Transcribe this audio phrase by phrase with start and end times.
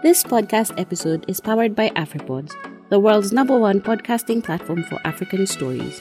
[0.00, 2.54] This podcast episode is powered by AfriPods,
[2.88, 6.00] the world's number one podcasting platform for African stories.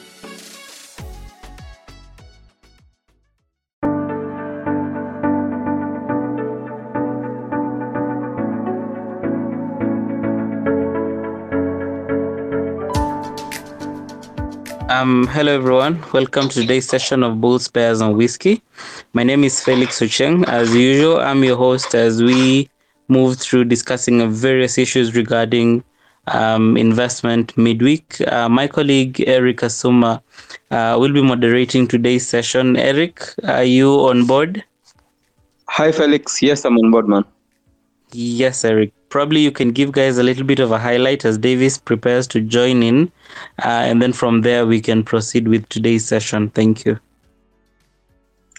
[14.90, 16.04] Um, hello everyone.
[16.14, 18.62] Welcome to today's session of Bulls, Bears, and Whiskey.
[19.14, 20.48] My name is Felix Ocheng.
[20.48, 22.70] As usual, I'm your host as we
[23.08, 25.84] move through discussing various issues regarding
[26.28, 28.20] um, investment midweek.
[28.28, 30.22] Uh, my colleague Eric Asuma
[30.72, 32.76] uh, will be moderating today's session.
[32.78, 34.64] Eric, are you on board?
[35.70, 36.42] Hi, Felix.
[36.42, 37.26] Yes, I'm on board, man.
[38.12, 38.94] Yes, Eric.
[39.10, 42.42] Probably you can give guys a little bit of a highlight as Davis prepares to
[42.42, 43.12] join in.
[43.64, 46.50] Uh, and then from there, we can proceed with today's session.
[46.50, 47.00] Thank you.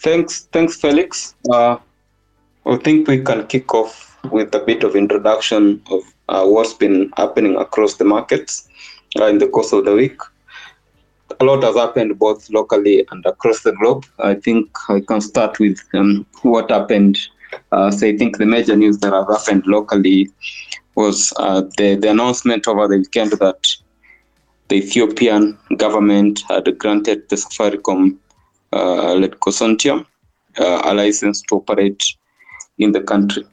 [0.01, 1.35] Thanks, thanks, Felix.
[1.51, 1.77] Uh,
[2.65, 7.11] I think we can kick off with a bit of introduction of uh, what's been
[7.17, 8.67] happening across the markets
[9.19, 10.19] uh, in the course of the week.
[11.39, 14.05] A lot has happened both locally and across the globe.
[14.19, 17.17] I think I can start with um, what happened
[17.71, 20.29] uh, so I think the major news that have happened locally
[20.95, 23.67] was uh, the, the announcement over the weekend that
[24.67, 28.17] the Ethiopian government had granted the Safaricom
[28.73, 30.05] uh, led consortium
[30.59, 32.03] uh, a license to operate
[32.77, 33.43] in the country.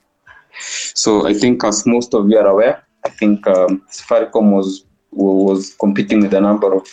[0.94, 5.74] So I think, as most of you are aware, I think um, Safaricom was was
[5.74, 6.86] competing with a number of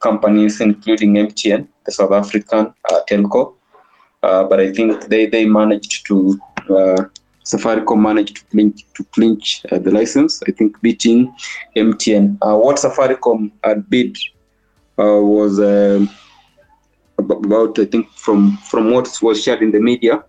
[0.00, 3.54] companies, including MTN, the South African uh, telco,
[4.22, 6.38] uh, but I think they, they managed to,
[6.70, 7.04] uh,
[7.44, 11.34] Safaricom managed to clinch, to clinch uh, the license, I think beating
[11.76, 12.38] MTN.
[12.42, 14.16] Uh, what Safaricom had bid
[14.98, 16.10] uh, was um,
[17.18, 20.24] about, I think, from, from what was shared in the media,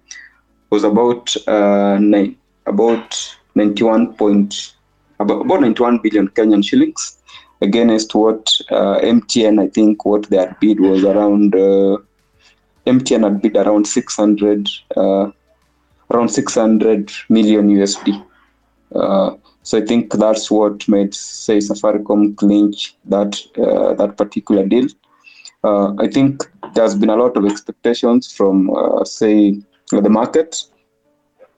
[0.69, 2.35] was about nine,
[2.67, 4.75] about 91 point,
[5.19, 7.17] about, about 91 billion Kenyan shillings
[7.61, 11.97] against what uh, MTN, I think what their bid was around uh,
[12.85, 15.31] MTN had bid around 600, uh,
[16.11, 18.23] around 600 million USD.
[18.93, 24.87] Uh, so I think that's what made say Safaricom clinch that uh, that particular deal.
[25.63, 28.71] Uh, I think there's been a lot of expectations from
[29.03, 29.59] say
[29.91, 30.63] the market,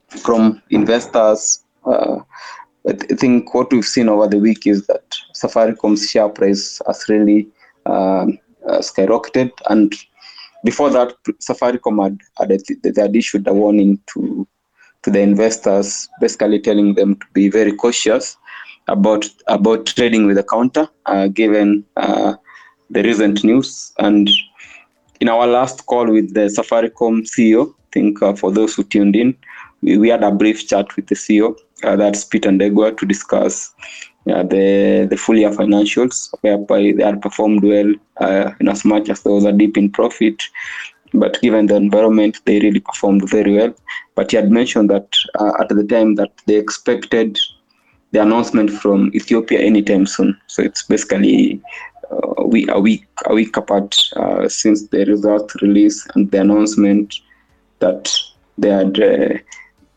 [0.09, 1.63] from investors.
[1.85, 2.19] Uh,
[2.87, 7.47] I think what we've seen over the week is that Safaricom's share price has really
[7.85, 9.93] um, skyrocketed and
[10.63, 14.47] before that, Safaricom had, had, they had issued a warning to
[15.03, 18.35] to the investors, basically telling them to be very cautious
[18.89, 22.33] about about trading with the counter, uh, given uh,
[22.89, 23.93] the recent news.
[23.99, 24.29] And
[25.21, 29.15] in our last call with the Safaricom CEO, I think uh, for those who tuned
[29.15, 29.37] in,
[29.81, 33.73] we, we had a brief chat with the CEO, uh, that's Peter Ndegwa, to discuss
[34.25, 39.09] yeah, the the full year financials, whereby they had performed well uh, in as much
[39.09, 40.43] as there was a dip in profit.
[41.13, 43.73] But given the environment, they really performed very well.
[44.13, 45.07] But he had mentioned that
[45.39, 47.39] uh, at the time that they expected
[48.11, 50.39] the announcement from Ethiopia anytime soon.
[50.47, 51.61] So it's basically
[52.11, 57.15] uh, we a week a week apart uh, since the result release and the announcement
[57.79, 58.11] that
[58.57, 59.37] they had uh,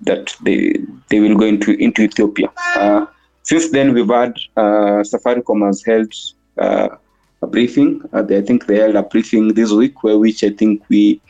[0.02, 2.48] that they they will go into into Ethiopia.
[2.76, 3.06] Uh,
[3.42, 6.12] since then, we've had uh, Safaricom has held
[6.58, 6.88] uh,
[7.42, 8.02] a briefing.
[8.12, 11.20] Uh, they, I think they held a briefing this week, where which I think we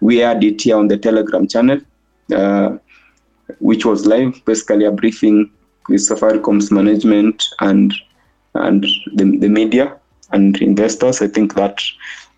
[0.00, 1.80] we had it here on the Telegram channel,
[2.34, 2.76] uh,
[3.60, 4.44] which was live.
[4.44, 5.50] Basically, a briefing
[5.88, 7.94] with Safaricom's management and
[8.54, 9.96] and the, the media
[10.32, 11.22] and investors.
[11.22, 11.80] I think that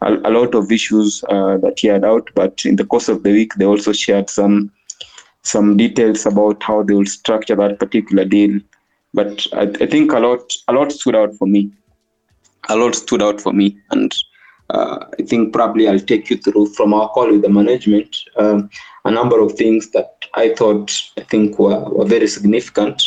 [0.02, 3.22] a, a lot of issues uh, that he had out, but in the course of
[3.22, 4.70] the week, they also shared some
[5.44, 8.60] some details about how they will structure that particular deal
[9.14, 11.72] but I, I, think a lot a lot stood out for me.
[12.68, 14.12] A lot stood out for me, and
[14.70, 18.68] uh, I think probably I'll take you through from our call with the management um,
[19.04, 23.02] a number of things that I thought I think were, were very significant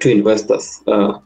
[0.00, 0.80] to investors.
[0.86, 1.18] Uh,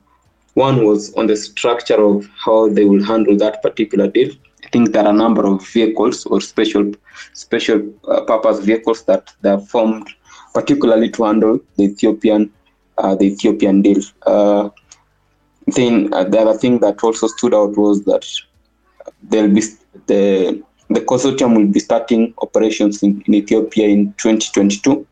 [0.54, 4.34] one was on the structure of how they will handle that particular deal.
[4.72, 6.92] Think there are a number of vehicles or special
[7.32, 10.08] special uh, purpose vehicles that they are formed
[10.54, 12.52] particularly to handle the Ethiopian
[12.98, 14.02] uh, the Ethiopian deal.
[14.26, 14.68] Uh,
[15.76, 18.26] then uh, the other thing that also stood out was that
[19.22, 19.62] there'll be
[20.06, 25.06] the the consortium will be starting operations in, in Ethiopia in 2022.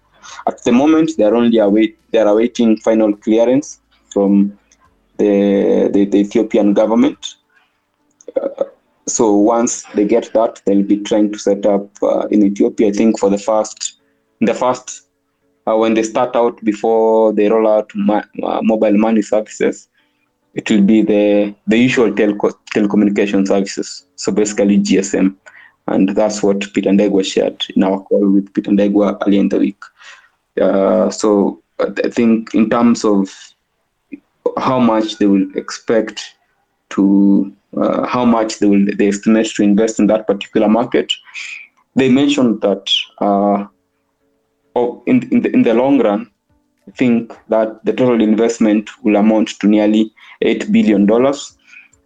[0.47, 3.81] At the moment, they are only await they are awaiting final clearance
[4.13, 4.59] from
[5.19, 7.37] the the, the Ethiopian government.
[8.41, 8.65] Uh,
[9.09, 12.89] so once they get that, they'll be trying to set up uh, in Ethiopia.
[12.89, 14.01] I think for the first,
[14.41, 15.03] the first
[15.67, 19.89] uh, when they start out before they roll out ma- uh, mobile money services,
[20.55, 24.07] it will be the the usual telco- telecommunication services.
[24.17, 25.37] So basically GSM,
[25.87, 29.59] and that's what Peter Ndegwa shared in our call with Peter Ndegwa earlier in the
[29.59, 29.83] week.
[30.61, 33.31] Uh, so I think in terms of
[34.57, 36.36] how much they will expect
[36.91, 41.13] to uh, how much they will they estimate to invest in that particular market.
[41.95, 43.67] They mentioned that uh,
[44.75, 46.31] oh, in in the, in the long run,
[46.89, 50.13] I think that the total investment will amount to nearly
[50.43, 51.57] eight billion dollars,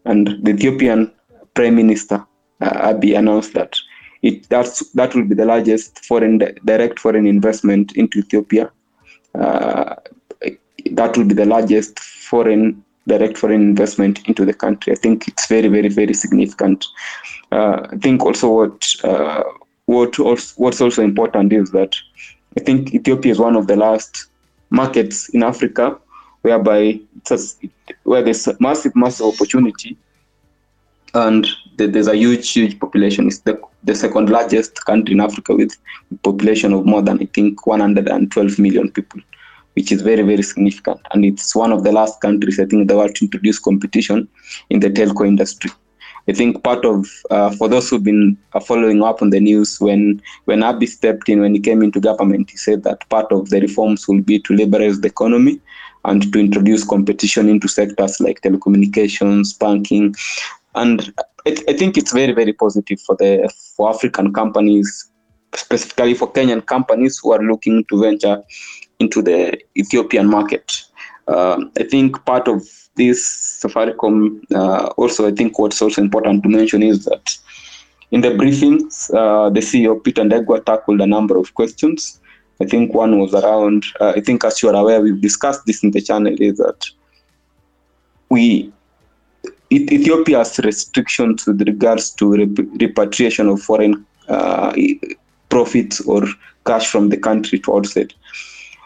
[0.05, 1.13] and the Ethiopian
[1.55, 2.25] Prime Minister
[2.61, 3.77] uh, announced that
[4.23, 8.71] it that's that will be the largest foreign direct foreign investment into Ethiopia.
[9.35, 9.95] Uh,
[10.93, 14.93] that will be the largest foreign direct foreign investment into the country.
[14.93, 16.87] I think it's very, very, very significant.
[17.51, 19.43] Uh, I think also what uh,
[19.87, 21.97] what also, what's also important is that
[22.57, 24.27] I think Ethiopia is one of the last
[24.71, 25.99] markets in Africa
[26.43, 27.01] whereby
[28.05, 29.97] where there's massive, massive opportunity,
[31.13, 31.47] and
[31.77, 33.27] there's a huge, huge population.
[33.27, 35.77] It's the the second largest country in Africa with
[36.13, 39.21] a population of more than I think 112 million people
[39.75, 41.01] which is very, very significant.
[41.13, 44.29] And it's one of the last countries, I think, in the world to introduce competition
[44.71, 45.71] in the telco industry.
[46.29, 49.81] I think part of, uh, for those who've been uh, following up on the news,
[49.81, 53.51] when when Abiy stepped in, when he came into government, he said that part of
[53.51, 55.61] the reforms will be to liberalize the economy
[56.05, 60.15] and to introduce competition into sectors like telecommunications, banking,
[60.75, 61.13] and
[61.47, 65.11] I, I think it's very, very positive for the for African companies,
[65.55, 68.43] specifically for Kenyan companies who are looking to venture
[69.01, 70.85] into the Ethiopian market.
[71.27, 72.63] Uh, I think part of
[72.97, 77.37] this Safaricom, uh, also, I think what's also important to mention is that
[78.11, 82.21] in the briefings, uh, the CEO Peter Ndegwa tackled a number of questions.
[82.61, 85.83] I think one was around, uh, I think as you are aware, we've discussed this
[85.83, 86.91] in the channel, is that
[88.29, 88.73] we
[89.73, 94.75] Ethiopia's restrictions with regards to rep- repatriation of foreign uh,
[95.49, 96.27] profits or
[96.67, 98.13] cash from the country towards outside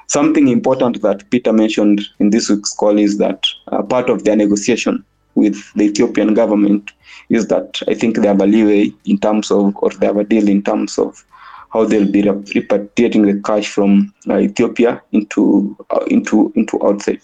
[0.06, 4.36] Something important that Peter mentioned in this week's call is that uh, part of their
[4.36, 5.04] negotiation
[5.34, 6.90] with the Ethiopian government
[7.30, 10.24] is that I think they have a leeway in terms of, or they have a
[10.24, 11.24] deal in terms of
[11.72, 17.20] how they'll be repatriating the cash from uh, Ethiopia into uh, into into outside.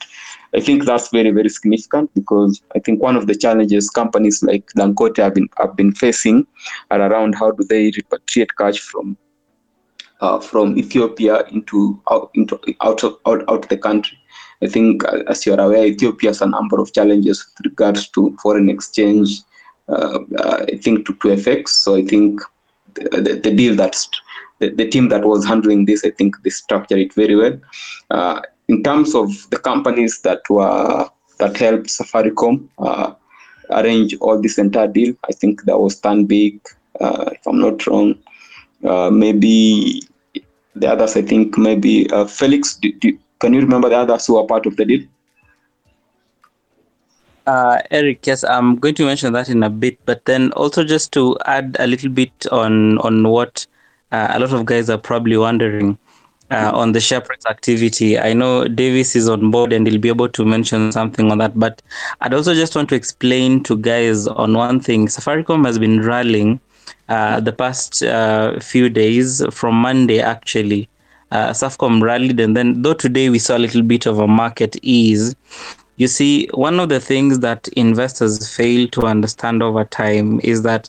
[0.57, 4.67] I think that's very very significant because I think one of the challenges companies like
[4.77, 6.47] Dangote have been have been facing
[6.91, 9.17] are around how do they repatriate cash from
[10.43, 14.19] from Ethiopia into out into out of out, out the country.
[14.63, 18.09] I think, uh, as you are aware, Ethiopia has a number of challenges with regards
[18.11, 19.41] to foreign exchange.
[19.89, 21.69] Uh, uh I think to, to FX.
[21.69, 22.41] So I think
[22.95, 24.09] the, the, the deal that's
[24.59, 27.59] the, the, team that was handling this, I think they structured it very well.
[28.11, 31.09] Uh, in terms of the companies that were
[31.39, 33.15] that helped Safaricom uh,
[33.71, 36.61] arrange all this entire deal, I think that was Stanbic,
[37.01, 38.19] if I'm not wrong.
[39.11, 40.03] maybe
[40.81, 42.75] the others, I think maybe uh, Felix.
[42.77, 45.07] Do, do, can you remember the others who are part of the deal?
[47.47, 51.13] Uh, Eric, yes, I'm going to mention that in a bit, but then also just
[51.13, 53.67] to add a little bit on on what
[54.13, 55.99] uh, a lot of guys are probably wondering
[56.51, 58.19] uh, on the share price activity.
[58.19, 61.59] I know Davis is on board and he'll be able to mention something on that,
[61.59, 61.83] but
[62.21, 65.07] I'd also just want to explain to guys on one thing.
[65.07, 66.61] Safaricom has been rallying
[67.09, 70.89] uh, the past uh, few days from Monday actually.
[71.31, 74.77] Uh, Safcom rallied, and then though today we saw a little bit of a market
[74.83, 75.37] ease,
[76.01, 80.89] you see, one of the things that investors fail to understand over time is that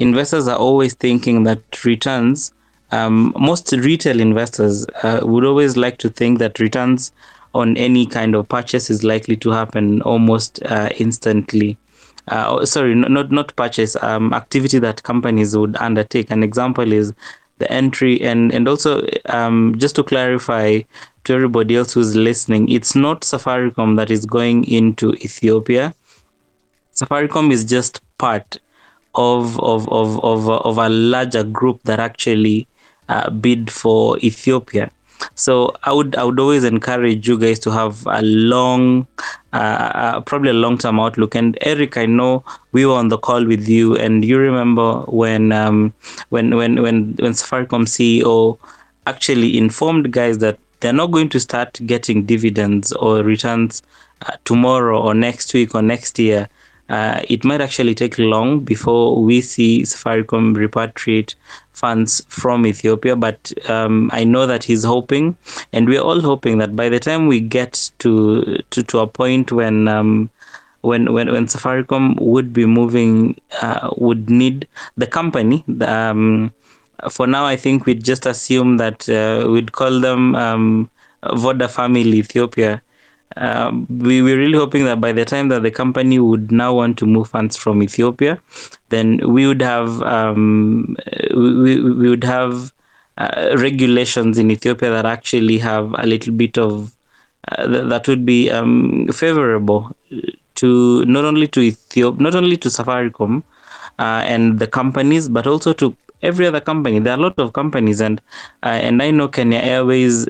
[0.00, 2.52] investors are always thinking that returns,
[2.92, 7.10] um, most retail investors uh, would always like to think that returns
[7.54, 11.78] on any kind of purchase is likely to happen almost uh, instantly
[12.28, 16.30] uh, oh, sorry, not not purchase um, activity that companies would undertake.
[16.30, 17.12] An example is
[17.58, 20.80] the entry and and also um, just to clarify
[21.24, 25.94] to everybody else who's listening, it's not Safaricom that is going into Ethiopia.
[26.94, 28.58] Safaricom is just part
[29.14, 32.66] of of of of, of a larger group that actually
[33.08, 34.90] uh, bid for Ethiopia.
[35.34, 39.06] So I would I would always encourage you guys to have a long,
[39.52, 41.34] uh, uh, probably a long term outlook.
[41.34, 45.52] And Eric, I know we were on the call with you, and you remember when
[45.52, 45.92] um,
[46.30, 48.58] when when when when Safaricom CEO
[49.06, 53.82] actually informed guys that they're not going to start getting dividends or returns
[54.26, 56.48] uh, tomorrow or next week or next year.
[56.90, 61.34] uh, it might actually take long before we see Safaricom repatriate
[61.80, 63.16] funds from Ethiopia.
[63.16, 65.36] But um, I know that he's hoping,
[65.72, 68.12] and we're all hoping that by the time we get to
[68.70, 70.30] to, to a point when um,
[70.82, 75.64] when when when Safaricom would be moving, uh, would need the company.
[75.80, 76.52] Um,
[77.10, 80.90] for now, I think we'd just assume that uh, we'd call them um,
[81.24, 82.82] Voda Family Ethiopia
[83.36, 86.98] um, we were really hoping that by the time that the company would now want
[86.98, 88.40] to move funds from Ethiopia,
[88.88, 90.96] then we would have um,
[91.34, 92.72] we, we would have
[93.18, 96.92] uh, regulations in Ethiopia that actually have a little bit of
[97.48, 99.94] uh, th- that would be um, favorable
[100.56, 103.42] to not only to Ethiopia, not only to Safaricom
[103.98, 106.98] uh, and the companies, but also to every other company.
[106.98, 108.20] There are a lot of companies, and
[108.62, 110.26] uh, and I know Kenya Airways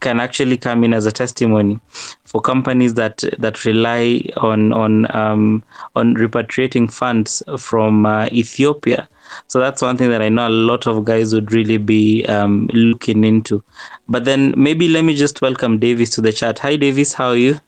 [0.00, 1.80] can actually come in as a testimony
[2.24, 5.62] for companies that that rely on on um,
[5.96, 9.08] on repatriating funds from uh, Ethiopia.
[9.46, 12.68] So that's one thing that I know a lot of guys would really be um,
[12.72, 13.62] looking into.
[14.08, 16.58] But then maybe let me just welcome Davis to the chat.
[16.58, 17.14] Hi, Davis.
[17.14, 17.58] How are you?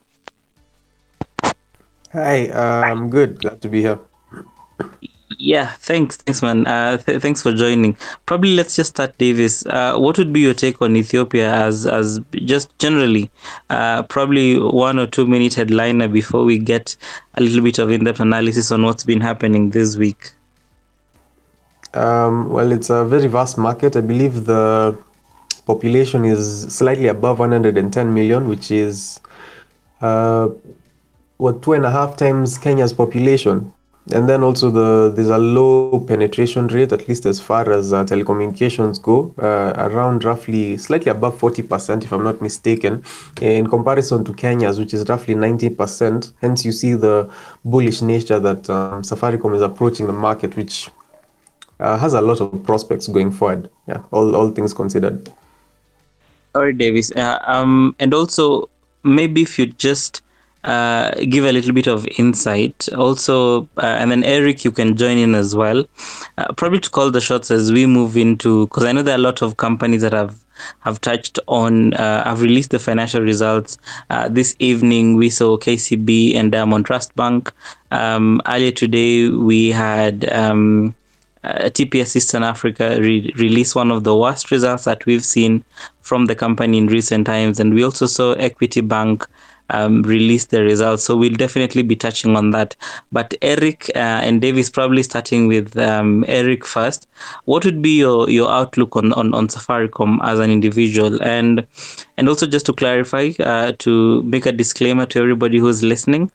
[2.13, 3.41] Hi, uh, I'm good.
[3.41, 3.99] Glad to be here.
[5.45, 6.67] Yeah, thanks, thanks, man.
[6.67, 7.99] Uh, th- thanks for joining.
[8.25, 9.67] Probably let's just start, Davis.
[9.67, 13.31] Uh, what would be your take on Ethiopia as as just generally?
[13.69, 16.97] Uh, probably one or two minute headliner before we get
[17.35, 20.33] a little bit of in depth analysis on what's been happening this week.
[21.93, 23.97] Um, well, it's a very vast market.
[23.97, 24.97] I believe the
[25.67, 29.21] population is slightly above 110 million, which is
[30.01, 30.49] uh,
[31.37, 33.74] what two and a half times Kenya's population
[34.13, 38.05] and then also the there's a low penetration rate at least as far as uh,
[38.05, 43.03] telecommunications go uh, around roughly slightly above 40% if i'm not mistaken
[43.41, 47.31] in comparison to kenya's which is roughly 90% hence you see the
[47.65, 50.91] bullish nature that um, safaricom is approaching the market which
[51.81, 53.71] uh, has a lot of prospects going forward.
[53.87, 55.33] Yeah all, all things considered.
[56.55, 57.11] All right davis.
[57.13, 58.69] Uh, um, and also
[59.03, 60.23] maybe if you just
[60.65, 62.89] uh, give a little bit of insight.
[62.95, 65.85] Also, uh, and then Eric, you can join in as well.
[66.39, 69.19] Uh, probably to call the shots as we move into, because I know there are
[69.19, 70.39] a lot of companies that have
[70.81, 73.77] have touched on, uh, have released the financial results.
[74.09, 77.53] Uh, this evening, we saw KCB and Diamond Trust Bank.
[77.91, 80.33] Um, earlier today, we had.
[80.33, 80.95] Um,
[81.43, 85.63] uh, TPS Eastern Africa re- release one of the worst results that we've seen
[86.01, 87.61] from the company in recent times.
[87.61, 89.27] And we also saw Equity Bank
[89.71, 91.05] um, release the results.
[91.05, 92.77] So we'll definitely be touching on that.
[93.13, 97.09] But Eric uh, and Davis, probably starting with um, Eric first.
[97.45, 101.23] What would be your, your outlook on, on, on Safaricom as an individual?
[101.23, 101.67] And
[102.17, 106.31] and also just to clarify, uh, to make a disclaimer to everybody who's listening,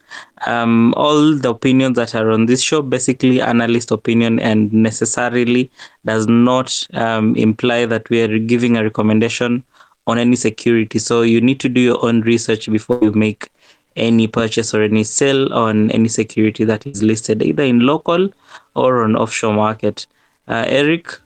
[0.46, 5.72] um, all the opinions that are on this show, basically analyst opinion, and necessarily
[6.06, 9.64] does not um, imply that we are giving a recommendation
[10.10, 11.00] on any security.
[11.00, 13.50] So you need to do your own research before you make
[13.96, 18.30] any purchase or any sell on any security that is listed either in local
[18.76, 20.08] or on offshore market.
[20.48, 21.20] Uh, Eric.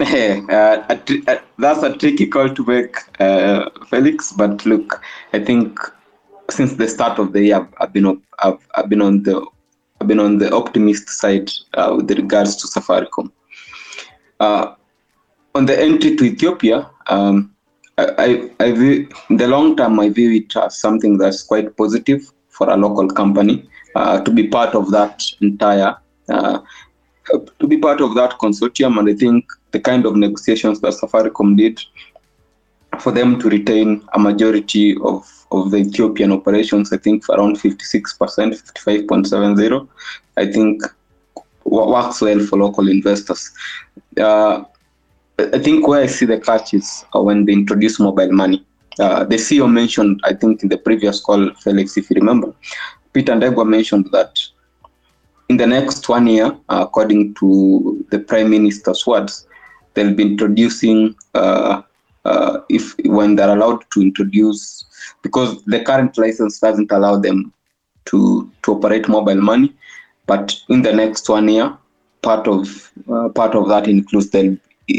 [0.00, 4.32] uh, a tr- uh, that's a tricky call to make, uh, Felix.
[4.32, 5.78] But look, I think
[6.50, 9.44] since the start of the year, I've, I've been I've, I've been on the
[10.00, 13.32] I've been on the optimist side uh, with regards to Safaricom.
[15.58, 17.52] On the entry to Ethiopia, um,
[17.98, 22.30] I, I, view, in the long term, I view it as something that's quite positive
[22.48, 25.96] for a local company uh, to be part of that entire,
[26.28, 26.60] uh,
[27.58, 29.00] to be part of that consortium.
[29.00, 31.82] And I think the kind of negotiations that Safaricom did
[33.00, 37.90] for them to retain a majority of, of the Ethiopian operations, I think around 56%,
[38.16, 39.88] 55.70,
[40.36, 40.82] I think
[41.64, 43.50] works well for local investors.
[44.16, 44.62] Uh,
[45.38, 48.66] I think where I see the catch is uh, when they introduce mobile money.
[48.98, 52.52] Uh, the CEO mentioned, I think, in the previous call, Felix, if you remember,
[53.12, 54.40] Peter Ndegwa mentioned that
[55.48, 59.46] in the next one year, uh, according to the Prime Minister's words,
[59.94, 61.82] they'll be introducing, uh,
[62.24, 64.84] uh, if when they're allowed to introduce,
[65.22, 67.52] because the current license doesn't allow them
[68.06, 69.72] to to operate mobile money,
[70.26, 71.76] but in the next one year,
[72.22, 74.56] part of uh, part of that includes they'll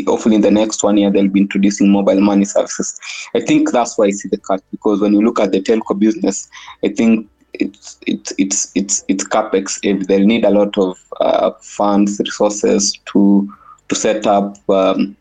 [0.08, 3.00] hopefully in the next one year they'll be introducing mobile money services.
[3.36, 5.98] I think that's why I see the cut because when you look at the telco
[5.98, 6.48] business,
[6.84, 9.79] I think it's it's it's it's it's capex.
[9.84, 13.51] If they'll need a lot of uh, funds, resources to
[13.88, 15.15] to set up um,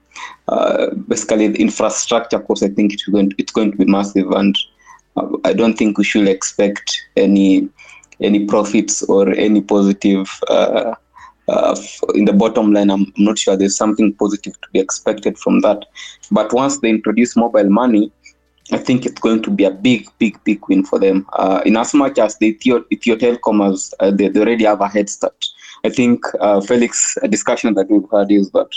[0.49, 2.37] uh, basically the infrastructure.
[2.37, 4.57] Of course, I think it's going to, it's going to be massive and.
[5.45, 7.69] I don't think we should expect any
[8.21, 10.95] any profits or any positive uh,
[11.49, 11.77] uh,
[12.15, 12.91] in the bottom line.
[12.91, 15.87] I'm not sure there's something positive to be expected from that.
[16.31, 18.13] But once they introduce mobile money,
[18.71, 21.27] I think it's going to be a big, big, big win for them.
[21.33, 25.09] Uh, in as much as the Ethio, Ethio uh, they, they, already have a head
[25.09, 25.47] start.
[25.85, 28.69] I think uh, Felix, a discussion that we've had is that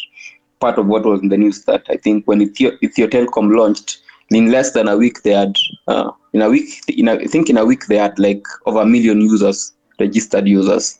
[0.62, 4.02] part of what was in the news that I think when Ethio, Ethio Telecom launched,
[4.30, 7.50] in less than a week they had uh, in a week in a, I think
[7.50, 11.00] in a week they had like over a million users registered users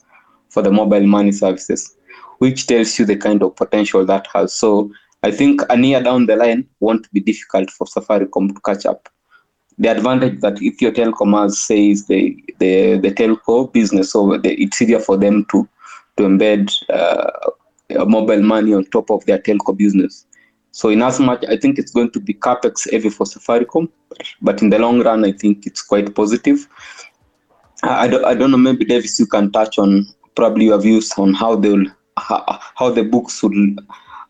[0.52, 1.96] for the mobile money services,
[2.38, 4.54] which tells you the kind of potential that has.
[4.54, 4.90] So
[5.22, 9.08] I think a year down the line won't be difficult for Safaricom to catch up.
[9.78, 12.22] The advantage that Ethio Telecom has says the
[12.58, 15.66] the the telco business, so the, it's easier for them to
[16.16, 20.26] to embed uh, mobile money on top of their telco business.
[20.72, 23.88] So in as much, I think it's going to be capex heavy for Safaricom,
[24.42, 26.68] but in the long run, I think it's quite positive.
[27.82, 31.34] I don't, I don't know, maybe Davis, you can touch on probably your views on
[31.34, 31.86] how they will,
[32.16, 33.76] how, how the books will,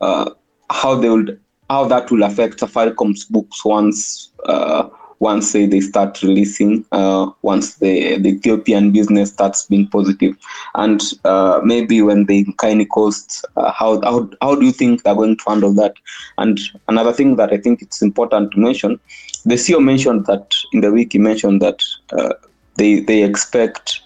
[0.01, 0.31] uh,
[0.71, 1.27] how they will,
[1.71, 4.89] how that will affect Safaricom's books once uh,
[5.23, 10.37] once say they start releasing, uh, once the, the Ethiopian business starts being positive,
[10.75, 15.05] and uh, maybe when they kind of cost, uh, how, how how do you think
[15.05, 15.95] they're going to handle that?
[16.39, 18.99] And another thing that I think it's important to mention,
[19.45, 21.81] the CEO mentioned that in the week he mentioned that
[22.19, 22.35] uh,
[22.77, 24.01] they they expect.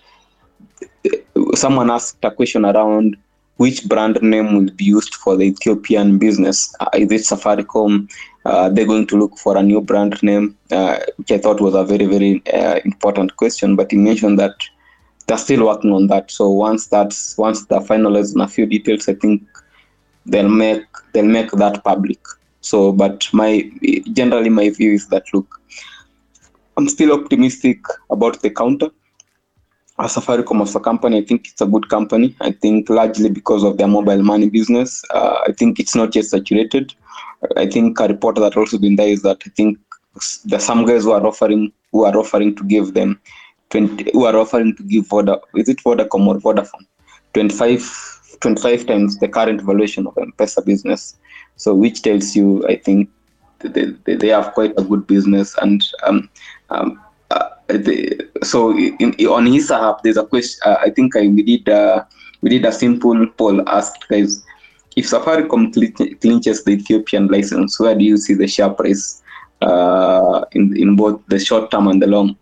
[1.56, 3.16] Someone asked a question around
[3.56, 6.74] which brand name will be used for the Ethiopian business.
[6.80, 8.10] Uh, is it Safaricom?
[8.44, 11.74] Uh, they're going to look for a new brand name, uh, which I thought was
[11.74, 13.74] a very, very uh, important question.
[13.74, 14.54] But he mentioned that
[15.26, 16.30] they're still working on that.
[16.30, 19.42] So once that's once they're finalized on a few details, I think
[20.26, 22.20] they'll make they'll make that public.
[22.60, 23.70] So, but my
[24.12, 25.60] generally my view is that look,
[26.76, 27.78] I'm still optimistic
[28.10, 28.90] about the counter.
[29.98, 32.36] As Safaricom as a company, I think it's a good company.
[32.40, 35.02] I think largely because of their mobile money business.
[35.10, 36.94] Uh, I think it's not yet saturated.
[37.56, 39.78] I think a report that also been there is that I think
[40.44, 43.20] there's some guys who are offering who are offering to give them
[43.70, 46.86] 20 who are offering to give Voda is it Vodacom or Vodafone
[47.34, 51.16] 25 25 times the current valuation of M-Pesa business.
[51.56, 53.10] So which tells you I think
[53.60, 56.28] they, they, they have quite a good business and um,
[56.70, 57.00] um,
[57.68, 61.68] they, so in, on his app there's a question uh, I think I, we did
[61.68, 62.04] uh,
[62.40, 64.44] we did a simple poll asked guys
[64.96, 65.72] if Safaricom
[66.20, 69.22] clinches the Ethiopian license, where do you see the share price
[69.60, 72.36] uh, in, in both the short term and the long?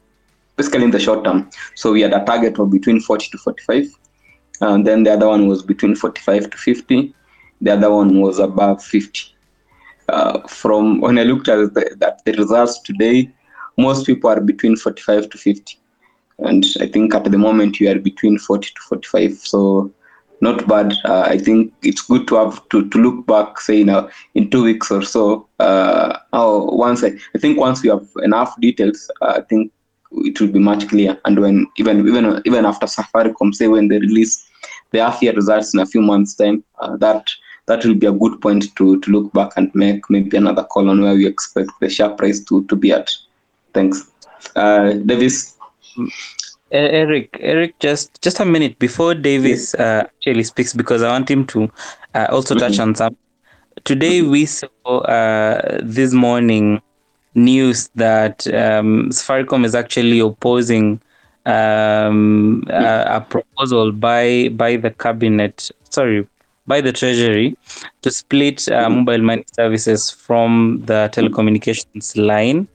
[0.56, 1.50] Basically, in the short term.
[1.74, 3.86] So we had a target of between 40 to 45.
[4.60, 7.12] And then the other one was between 45 to 50.
[7.60, 9.34] The other one was above 50.
[10.08, 13.32] Uh, from when I looked at the, that the results today,
[13.76, 15.78] most people are between 45 to 50.
[16.38, 19.32] And I think at the moment you are between 40 to 45.
[19.38, 19.92] So
[20.40, 20.92] not bad.
[21.04, 24.50] Uh, I think it's good to have to, to look back, say in, a, in
[24.50, 25.48] two weeks or so.
[25.58, 29.72] Uh, oh, once I, I think once we have enough details, uh, I think
[30.16, 33.98] it will be much clearer And when even even even after Safaricom, say when they
[33.98, 34.46] release
[34.92, 37.28] the year results in a few months' time, uh, that
[37.66, 40.88] that will be a good point to to look back and make maybe another call
[40.88, 43.10] on where we expect the share price to to be at.
[43.74, 44.10] Thanks,
[44.56, 45.56] uh, Davis.
[46.70, 51.46] Eric, Eric, just just a minute before Davis uh, actually speaks, because I want him
[51.46, 51.70] to
[52.14, 53.16] uh, also touch on some.
[53.84, 56.80] Today we saw uh, this morning
[57.34, 61.00] news that um, Safaricom is actually opposing
[61.46, 66.26] um, a, a, proposal by by the cabinet, sorry,
[66.66, 67.56] by the treasury,
[68.02, 72.66] to split uh, mobile money services from the telecommunications line.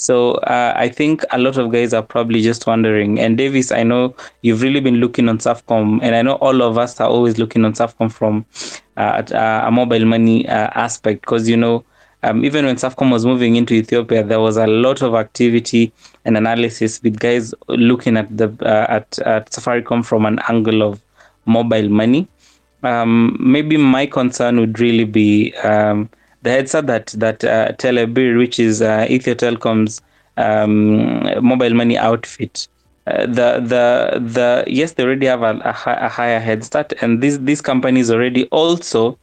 [0.00, 3.20] So uh, I think a lot of guys are probably just wondering.
[3.20, 6.78] And Davis, I know you've really been looking on Safcom, and I know all of
[6.78, 8.46] us are always looking on Safcom from
[8.96, 11.84] uh, uh a mobile money uh, aspect because you know.
[12.22, 15.90] Um, even when Safcom was moving into Ethiopia, there was a lot of activity
[16.26, 21.00] and analysis with guys looking at the uh, at, at Safaricom from an angle of
[21.46, 22.28] mobile money.
[22.82, 26.10] Um, maybe my concern would really be um,
[26.42, 30.00] the headset that that uh, Telebirr, which is uh, Ethio Telecom's
[30.36, 32.68] um, mobile money outfit,
[33.06, 37.22] uh, the the the yes, they already have a, a, a higher head start, and
[37.22, 39.18] these these companies already also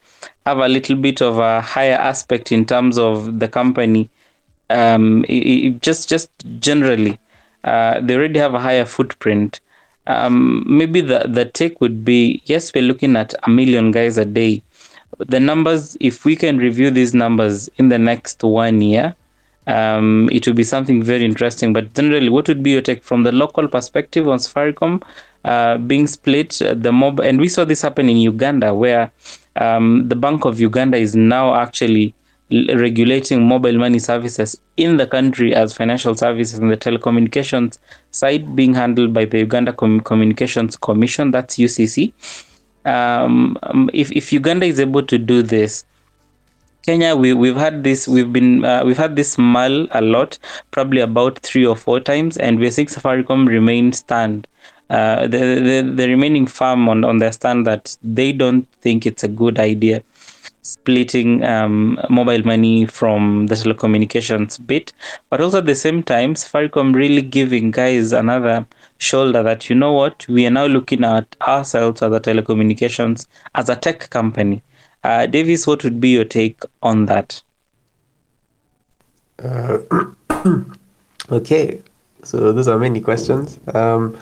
[0.45, 4.09] have a little bit of a higher aspect in terms of the company.
[4.69, 7.17] Um, it, it just just generally,
[7.63, 9.59] uh, they already have a higher footprint.
[10.07, 14.25] Um, maybe the the take would be yes, we're looking at a million guys a
[14.25, 14.61] day
[15.17, 19.15] the numbers, if we can review these numbers in the next one year,
[19.67, 21.73] um, it would be something very interesting.
[21.73, 25.03] But generally, what would be your take from the local perspective on Safaricom
[25.43, 26.61] uh, being split?
[26.61, 29.11] Uh, the mob, and we saw this happen in Uganda, where
[29.57, 32.13] um, the Bank of Uganda is now actually
[32.49, 37.77] regulating mobile money services in the country as financial services and the telecommunications
[38.11, 42.13] side being handled by the Uganda Com- Communications Commission, that's UCC.
[42.87, 45.85] Um, um, if, if Uganda is able to do this,
[46.83, 50.39] Kenya, we, we've had this, we've been, uh, we've had this mal a lot,
[50.71, 54.47] probably about three or four times, and we're seeing Safaricom remain stand.
[54.89, 59.21] Uh, the, the, the remaining firm on, on their stand that they don't think it's
[59.21, 60.01] a good idea
[60.67, 64.91] splitting um, mobile money from the telecommunications bit,
[65.29, 68.65] but also at the same time, Safaricom really giving guys another
[68.99, 73.69] shoulder that you know what we are now looking at ourselves as a telecommunications as
[73.69, 74.61] a tech company
[75.03, 77.41] uh, Davis, what would be your take on that?
[79.41, 79.79] Uh,
[81.31, 81.81] okay,
[82.23, 83.59] so those are many questions.
[83.73, 84.17] Um,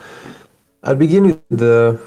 [0.83, 1.99] I'll begin with the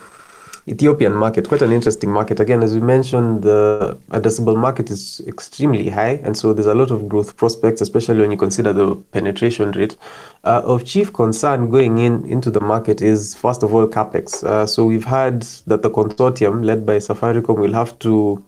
[0.68, 2.40] Ethiopian market, quite an interesting market.
[2.40, 6.90] Again, as we mentioned, the addressable market is extremely high, and so there's a lot
[6.90, 9.96] of growth prospects, especially when you consider the penetration rate.
[10.44, 14.44] Uh, of chief concern going in into the market is first of all capex.
[14.44, 18.42] Uh, so we've had that the consortium led by Safaricom will have to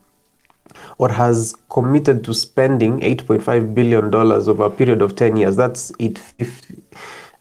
[0.98, 5.56] or has committed to spending $8.5 billion over a period of 10 years.
[5.56, 6.82] That's 850.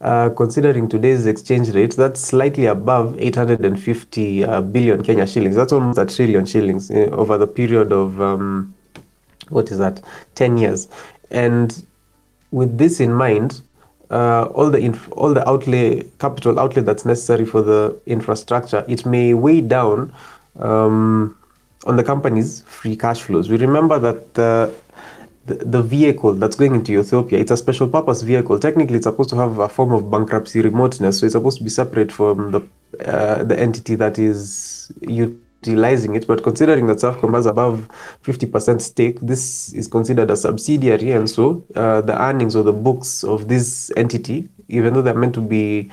[0.02, 5.58] Uh, considering today's exchange rate, that's slightly above 850 uh, billion Kenya shillings.
[5.58, 8.74] That's almost a trillion shillings uh, over the period of, um,
[9.50, 10.02] what is that,
[10.36, 10.88] 10 years.
[11.32, 11.86] And
[12.52, 13.62] with this in mind,
[14.10, 19.06] uh, all the inf- all the outlay capital outlay that's necessary for the infrastructure, it
[19.06, 20.12] may weigh down
[20.60, 21.38] um,
[21.86, 23.50] on the company's free cash flows.
[23.50, 24.38] We remember that
[25.56, 28.60] the, vehicle that's going into Ethiopia, it's a special purpose vehicle.
[28.60, 31.70] Technically, it's supposed to have a form of bankruptcy remoteness, so it's supposed to be
[31.70, 32.62] separate from the
[33.06, 36.28] uh, the entity that is utilizing it.
[36.28, 37.88] But considering that Safaricom has above
[38.24, 43.24] 50% stake, this is considered a subsidiary, and so uh, the earnings or the books
[43.24, 45.92] of this entity, even though they're meant to be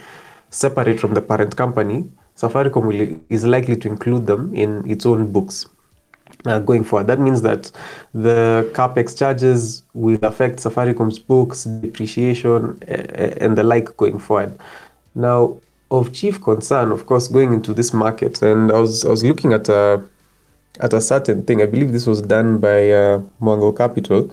[0.51, 2.05] separate from the parent company,
[2.37, 5.66] Safaricom will, is likely to include them in its own books
[6.47, 7.07] uh, going forward.
[7.07, 7.71] That means that
[8.15, 12.93] the capex charges will affect Safaricom's books, depreciation, uh,
[13.41, 14.59] and the like going forward.
[15.15, 19.25] Now, of chief concern, of course, going into this market, and I was I was
[19.25, 20.03] looking at a
[20.81, 21.63] at a certain thing.
[21.63, 23.21] I believe this was done by uh,
[23.77, 24.31] Capital.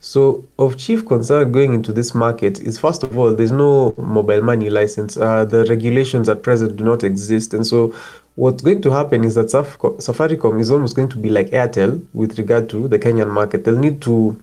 [0.00, 4.42] So, of chief concern going into this market is first of all, there's no mobile
[4.42, 5.16] money license.
[5.16, 7.94] Uh, the regulations at present do not exist, and so
[8.36, 12.38] what's going to happen is that Safaricom is almost going to be like Airtel with
[12.38, 13.64] regard to the Kenyan market.
[13.64, 14.40] They'll need to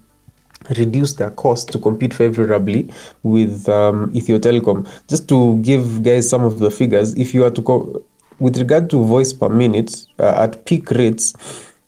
[0.77, 2.91] reduce their cost to compete favorably
[3.23, 4.87] with um, Ethio Telecom.
[5.07, 8.03] Just to give guys some of the figures, if you are to co-
[8.39, 11.33] with regard to voice per minute uh, at peak rates,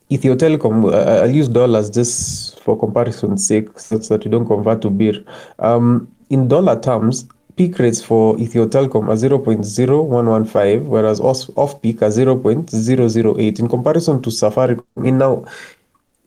[0.10, 4.82] Ethio Telecom, uh, I'll use dollars just for comparison's sake, so that you don't convert
[4.82, 5.24] to birr.
[5.60, 12.10] Um, in dollar terms, peak rates for Ethio Telecom are 0.0115, whereas off peak are
[12.10, 13.60] 0.008.
[13.60, 15.46] In comparison to Safaricom, in now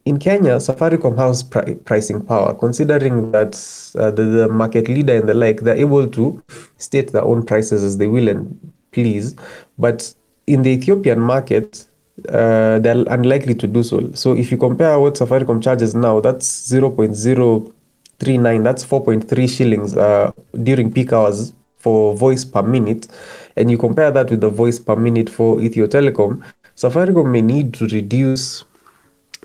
[0.05, 3.55] in Kenya, Safaricom has pri- pricing power, considering that
[3.99, 6.41] uh, the, the, market leader and the like, they're able to
[6.79, 9.35] state their own prices as they will and please.
[9.79, 10.15] But
[10.47, 11.87] in the Ethiopian market,
[12.29, 14.13] uh, they're unlikely to do so.
[14.13, 17.73] So if you compare what Safaricom charges now, that's 0.0
[18.21, 20.31] 0.39, that's 4.3 shillings uh,
[20.63, 23.09] during peak hours for voice per minute,
[23.57, 26.43] and you compare that with the voice per minute for Ethio Telecom,
[26.77, 28.65] Safaricom may need to reduce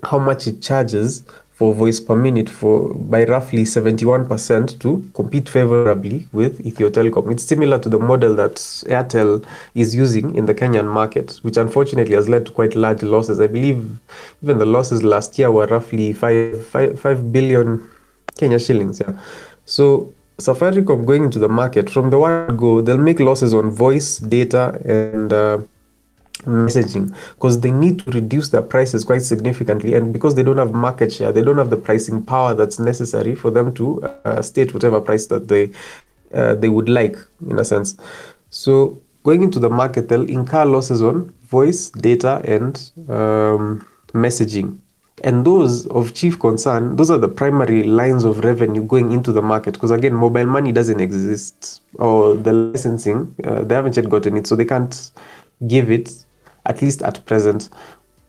[0.04, 1.22] how much it charges
[1.62, 7.30] for voice per minute for by roughly 71% to compete favorably with Ethio Telecom.
[7.30, 12.16] It's similar to the model that Airtel is using in the Kenyan market, which unfortunately
[12.16, 13.38] has led to quite large losses.
[13.38, 13.88] I believe
[14.42, 17.88] even the losses last year were roughly 5, 5, 5 billion
[18.36, 19.12] Kenya shillings, yeah.
[19.64, 24.18] So Safaricom going into the market from the word go, they'll make losses on voice,
[24.18, 25.58] data, and uh,
[26.44, 29.94] messaging because they need to reduce their prices quite significantly.
[29.94, 33.34] And because they don't have market share, they don't have the pricing power that's necessary
[33.34, 35.70] for them to uh, state whatever price that they
[36.34, 37.16] uh, they would like,
[37.48, 37.96] in a sense.
[38.50, 44.78] So going into the market, they'll incur losses on voice, data, and um, messaging
[45.24, 49.42] and those of chief concern those are the primary lines of revenue going into the
[49.42, 49.72] market.
[49.72, 54.46] Because again mobile money doesn't exist or the licensing uh, they haven't yet gotten it
[54.46, 55.10] so they can't
[55.66, 56.12] give it
[56.66, 57.68] at least at present.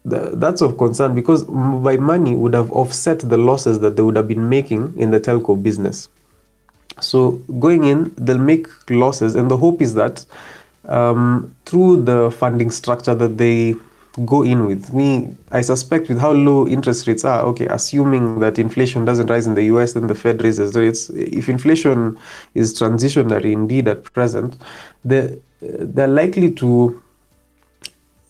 [0.05, 4.17] The, that's of concern because mobile money would have offset the losses that they would
[4.17, 6.09] have been making in the telco business.
[6.99, 10.25] So going in, they'll make losses, and the hope is that
[10.85, 13.75] um, through the funding structure that they
[14.25, 14.93] go in with.
[14.93, 19.47] Me, I suspect with how low interest rates are, okay, assuming that inflation doesn't rise
[19.47, 21.09] in the US, then the Fed raises rates.
[21.09, 22.17] If inflation
[22.53, 24.57] is transitionary indeed at present,
[25.03, 27.01] they're, they're likely to.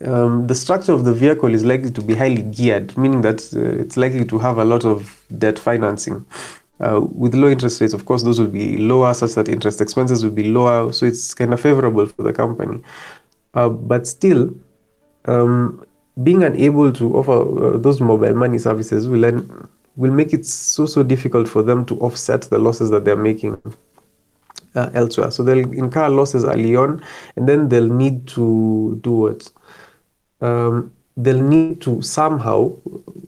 [0.05, 3.81] Um, the structure of the vehicle is likely to be highly geared, meaning that uh,
[3.81, 6.25] it's likely to have a lot of debt financing.
[6.81, 10.21] Uh, with low interest rates, of course, those will be lower, such that interest expenses
[10.23, 10.91] will be lower.
[10.91, 12.83] So it's kind of favorable for the company.
[13.53, 14.53] Uh, but still,
[15.25, 15.85] um,
[16.23, 20.85] being unable to offer uh, those mobile money services will then, will make it so
[20.85, 23.59] so difficult for them to offset the losses that they're making
[24.75, 25.31] uh, elsewhere.
[25.31, 27.03] So they'll incur losses early on,
[27.35, 29.51] and then they'll need to do what.
[30.41, 32.75] Um, they'll need to somehow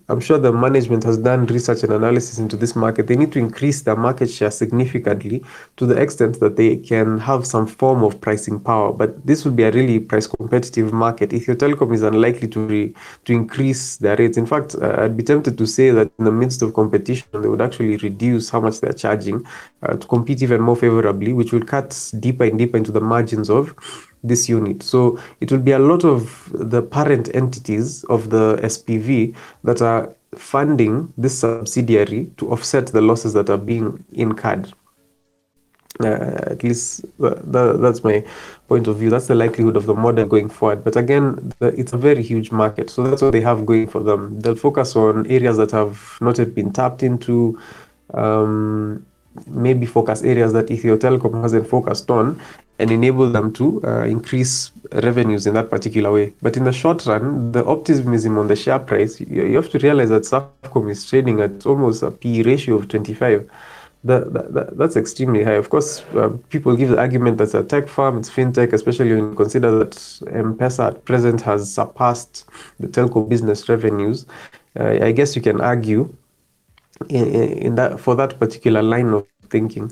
[0.07, 3.07] I'm sure the management has done research and analysis into this market.
[3.07, 5.43] They need to increase their market share significantly
[5.77, 8.93] to the extent that they can have some form of pricing power.
[8.93, 11.31] But this will be a really price competitive market.
[11.31, 12.93] Ethio Telecom is unlikely to re,
[13.25, 14.37] to increase their rates.
[14.37, 17.47] In fact, uh, I'd be tempted to say that in the midst of competition, they
[17.47, 19.43] would actually reduce how much they're charging
[19.81, 23.49] uh, to compete even more favorably, which will cut deeper and deeper into the margins
[23.49, 23.73] of
[24.27, 24.83] this unit.
[24.83, 30.13] So it will be a lot of the parent entities of the SPV that are
[30.35, 34.73] funding this subsidiary to offset the losses that are being incurred.
[36.03, 38.21] Uh, at least uh, that, that's my
[38.67, 39.09] point of view.
[39.09, 40.83] That's the likelihood of the model going forward.
[40.83, 42.89] But again, the, it's a very huge market.
[42.89, 44.41] So that's what they have going for them.
[44.41, 47.57] They'll focus on areas that have not yet been tapped into.
[48.13, 49.05] Um,
[49.47, 52.39] maybe focus areas that Ethio Telecom hasn't focused on
[52.79, 56.33] and enable them to uh, increase revenues in that particular way.
[56.41, 59.79] But in the short run, the optimism on the share price, you, you have to
[59.79, 63.49] realize that Safaricom is trading at almost a P ratio of 25.
[64.03, 65.53] That, that, that's extremely high.
[65.53, 69.15] Of course, uh, people give the argument that it's a tech firm, it's fintech, especially
[69.15, 72.45] when you consider that M-Pesa at present has surpassed
[72.79, 74.27] the telco business revenues.
[74.79, 76.15] Uh, I guess you can argue
[77.09, 79.91] in, in that for that particular line of thinking.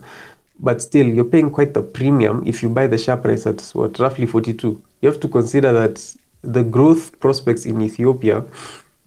[0.59, 3.99] But still you're paying quite the premium if you buy the share price at what
[3.99, 8.43] roughly 42 you have to consider that the growth prospects in ethiopia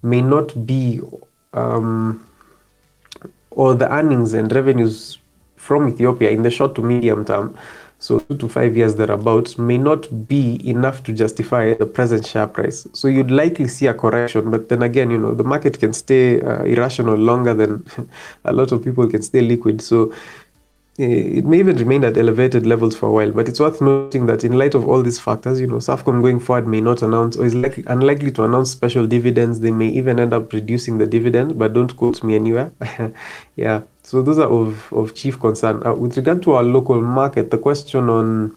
[0.03, 1.01] may not be
[1.53, 2.27] um,
[3.51, 5.19] or the earnings and revenues
[5.57, 7.57] from ethiopia in the short to medium term
[7.99, 12.47] so two to five years thereabouts may not be enough to justify the present share
[12.47, 15.93] price so you'd likely see a correction but then again you know the market can
[15.93, 17.85] stay uh, irrational longer than
[18.45, 20.13] a lot of people can stay liquid so
[20.99, 24.45] it may even remain at elevated levels for a while, but it's worth noting that
[24.45, 27.45] in light of all these factors, you know, Safaricom going forward may not announce or
[27.45, 29.61] is likely, unlikely to announce special dividends.
[29.61, 32.73] They may even end up reducing the dividend, but don't quote me anywhere.
[33.57, 35.85] yeah, so those are of, of chief concern.
[35.85, 38.57] Uh, with regard to our local market, the question on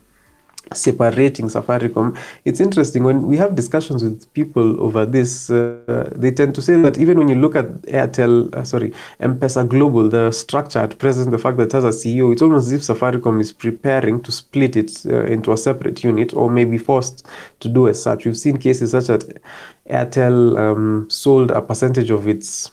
[0.76, 2.16] separating Safaricom.
[2.46, 5.50] It's interesting when we have discussions with people over this.
[5.50, 9.68] Uh, they tend to say that even when you look at Airtel, uh, sorry, M-Pesa
[9.68, 12.74] Global, the structure at present, the fact that it has a CEO, it's almost as
[12.74, 17.26] if Safaricom is preparing to split it uh, into a separate unit, or maybe forced
[17.62, 18.26] to do as such.
[18.26, 19.42] We've seen cases such that
[19.90, 22.70] Airtel um, sold a percentage of its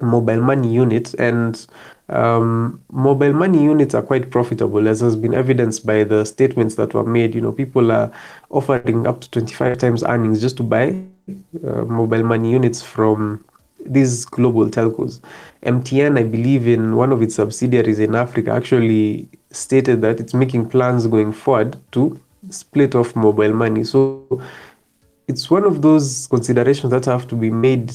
[0.00, 1.66] mobile money units and
[2.08, 6.92] um, mobile money units are quite profitable, as has been evidenced by the statements that
[6.92, 7.34] were made.
[7.34, 8.12] You know, people are
[8.50, 11.02] offering up to 25 times earnings just to buy
[11.66, 13.44] uh, mobile money units from
[13.86, 15.20] these global telcos.
[15.62, 20.68] MTN, I believe, in one of its subsidiaries in Africa, actually stated that it's making
[20.68, 23.84] plans going forward to split off mobile money.
[23.84, 24.42] So
[25.26, 27.92] it's one of those considerations that have to be made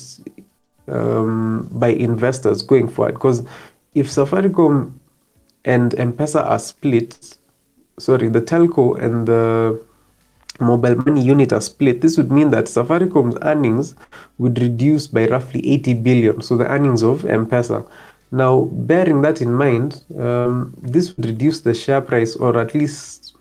[0.92, 3.44] um, by investors going forward because
[3.94, 4.94] if Safaricom
[5.66, 7.38] and M-Pesa are split,
[8.00, 9.82] sorry, the telco and the
[10.60, 13.96] mobile money unit are split, this would mean that Safaricom's earnings
[14.38, 17.88] would reduce by roughly 80 billion, so the earnings of M-Pesa.
[18.32, 23.36] Now, bearing that in mind, um, this would reduce the share price, or at least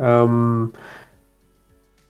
[0.00, 0.72] um,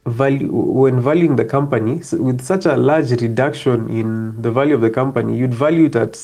[0.06, 2.00] value when valuing the company.
[2.02, 5.96] So with such a large reduction in the value of the company, you'd value it
[5.96, 6.18] at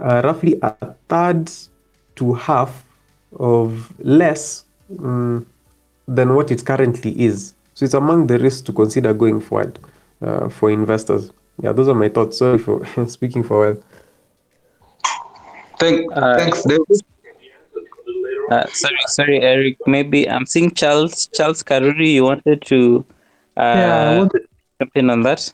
[0.00, 1.50] uh, roughly a third
[2.16, 2.84] to half
[3.38, 4.64] of less
[4.98, 5.46] um,
[6.06, 7.54] than what it currently is.
[7.74, 9.78] So it's among the risks to consider going forward
[10.20, 11.30] uh, for investors.
[11.62, 12.38] Yeah, those are my thoughts.
[12.38, 13.82] Sorry for speaking for a while.
[15.78, 17.02] Thank, uh, thanks, David.
[18.50, 19.76] Uh, sorry, sorry, Eric.
[19.86, 22.12] Maybe I'm seeing Charles Charles Karuri.
[22.12, 23.04] You wanted to
[23.56, 24.46] uh, yeah, I wanted,
[24.80, 25.52] jump in on that.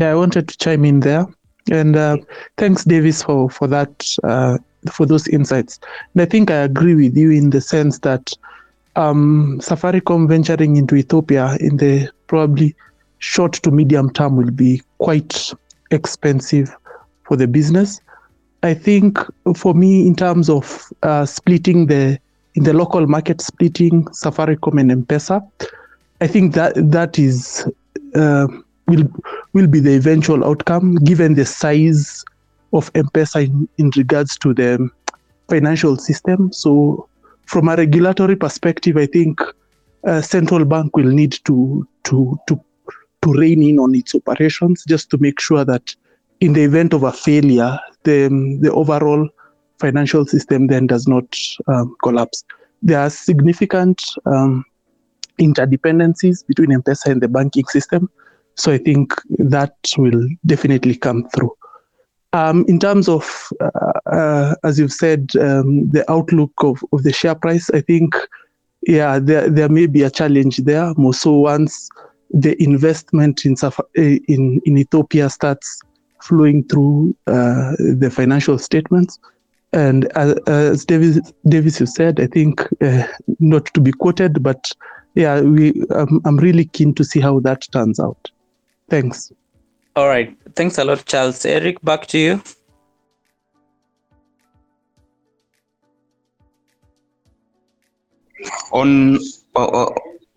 [0.00, 1.26] Yeah, I wanted to chime in there.
[1.70, 2.16] And uh,
[2.56, 4.58] thanks, Davis, for for that uh,
[4.90, 5.78] for those insights.
[6.14, 8.32] And I think I agree with you in the sense that
[8.94, 12.74] um, Safaricom venturing into Ethiopia in the probably
[13.18, 15.52] short to medium term will be quite
[15.90, 16.74] expensive
[17.24, 18.00] for the business.
[18.62, 19.18] I think
[19.54, 22.18] for me, in terms of uh, splitting the
[22.54, 25.46] in the local market, splitting Safaricom and M-Pesa,
[26.22, 27.70] I think that that is
[28.14, 28.48] uh,
[28.86, 29.08] will
[29.52, 32.24] will be the eventual outcome, given the size
[32.72, 34.88] of M-Pesa in, in regards to the
[35.48, 36.52] financial system.
[36.52, 37.08] So,
[37.44, 39.40] from a regulatory perspective, I think
[40.04, 42.60] uh, central bank will need to to to
[43.22, 45.94] to rein in on its operations just to make sure that
[46.40, 48.28] in the event of a failure, the
[48.60, 49.28] the overall
[49.78, 51.36] financial system then does not
[51.68, 52.44] um, collapse.
[52.82, 54.64] There are significant um,
[55.38, 58.08] interdependencies between M-Pesa and the banking system.
[58.54, 61.54] So I think that will definitely come through.
[62.32, 67.12] Um, in terms of, uh, uh, as you've said, um, the outlook of, of the
[67.12, 68.14] share price, I think,
[68.86, 70.92] yeah, there, there may be a challenge there.
[70.96, 71.88] More so once
[72.30, 73.56] the investment in,
[73.94, 75.80] in, in Ethiopia starts
[76.26, 79.18] flowing through uh, the financial statements.
[79.72, 83.06] And as, as Davis, Davis you said, I think uh,
[83.40, 84.72] not to be quoted, but
[85.14, 88.30] yeah, we um, I'm really keen to see how that turns out.
[88.88, 89.32] Thanks.
[89.96, 90.36] All right.
[90.54, 91.44] Thanks a lot, Charles.
[91.44, 92.42] Eric, back to you.
[98.72, 99.18] On
[99.56, 99.90] uh, uh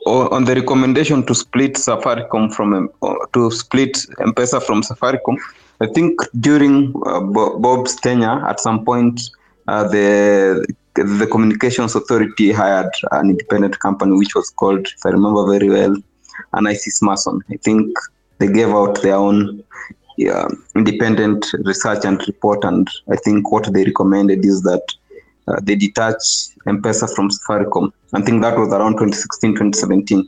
[0.06, 5.38] on the recommendation to split Safaricom from uh, to split M-Pesa from Safaricom,
[5.82, 9.22] I think during uh, Bob's tenure, at some point,
[9.68, 10.66] uh, the
[10.96, 15.96] the communications authority hired an independent company which was called, if I remember very well,
[16.54, 17.42] Analysys Mason.
[17.50, 17.96] I think
[18.40, 19.64] they gave out their own
[20.76, 24.84] independent research and report, and I think what they recommended is that
[25.48, 26.22] uh, they detach
[26.68, 27.92] M-Pesa from Safaricom.
[28.14, 30.28] I think that was around 2016, 2017.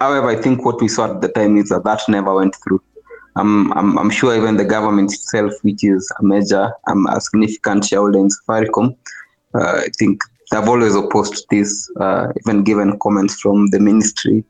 [0.00, 2.82] However, I think what we saw at the time is that that never went through.
[3.36, 7.84] I'm, I'm, I'm sure even the government itself, which is a major, um, a significant
[7.84, 8.96] shareholder in Safaricom,
[9.54, 14.44] uh, I think they've always opposed this, uh, even given comments from the ministry.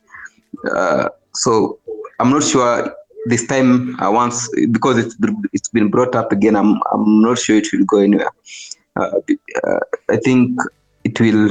[0.75, 1.79] Uh, so
[2.21, 2.95] I'm not sure
[3.27, 5.17] this time uh, once because it's
[5.53, 6.57] it's been brought up again.
[6.57, 8.31] I'm I'm not sure it will go anywhere.
[8.97, 9.11] Uh,
[9.65, 10.59] uh, I think
[11.05, 11.51] it will.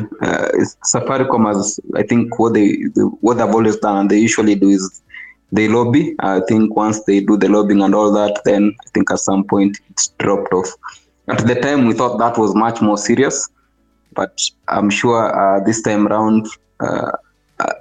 [0.93, 2.73] Safaricom has I think what they
[3.21, 5.01] what they've always done and they usually do is
[5.51, 6.15] they lobby.
[6.19, 9.43] I think once they do the lobbying and all that, then I think at some
[9.43, 10.69] point it's dropped off.
[11.27, 13.49] At the time, we thought that was much more serious,
[14.13, 16.47] but I'm sure uh, this time around,
[16.79, 17.11] uh,
[17.59, 17.73] uh,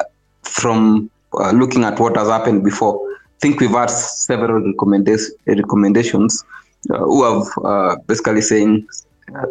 [0.43, 6.45] from uh, looking at what has happened before, I think we've had several recommenda- recommendations
[6.91, 8.87] uh, who have uh, basically saying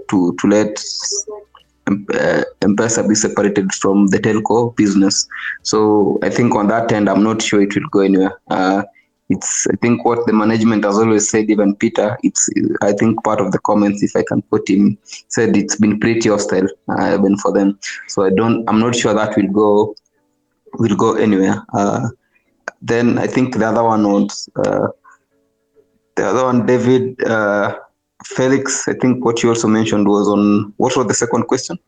[0.10, 0.77] to to let
[2.13, 5.28] uh, M-Pesa be separated from the telco business.
[5.63, 8.39] So I think on that end, I'm not sure it will go anywhere.
[8.49, 8.84] Uh,
[9.30, 12.17] it's I think what the management has always said, even Peter.
[12.23, 12.49] It's
[12.82, 14.97] I think part of the comments, if I can put him,
[15.28, 17.78] said it's been pretty hostile, uh, even for them.
[18.08, 19.95] So I don't, I'm not sure that will go
[20.80, 21.63] will go anywhere.
[21.73, 22.10] Uh,
[22.82, 24.88] then I think the other one was uh,
[26.15, 27.21] the other one, David.
[28.25, 31.79] Felix, I think what you also mentioned was on what was the second question?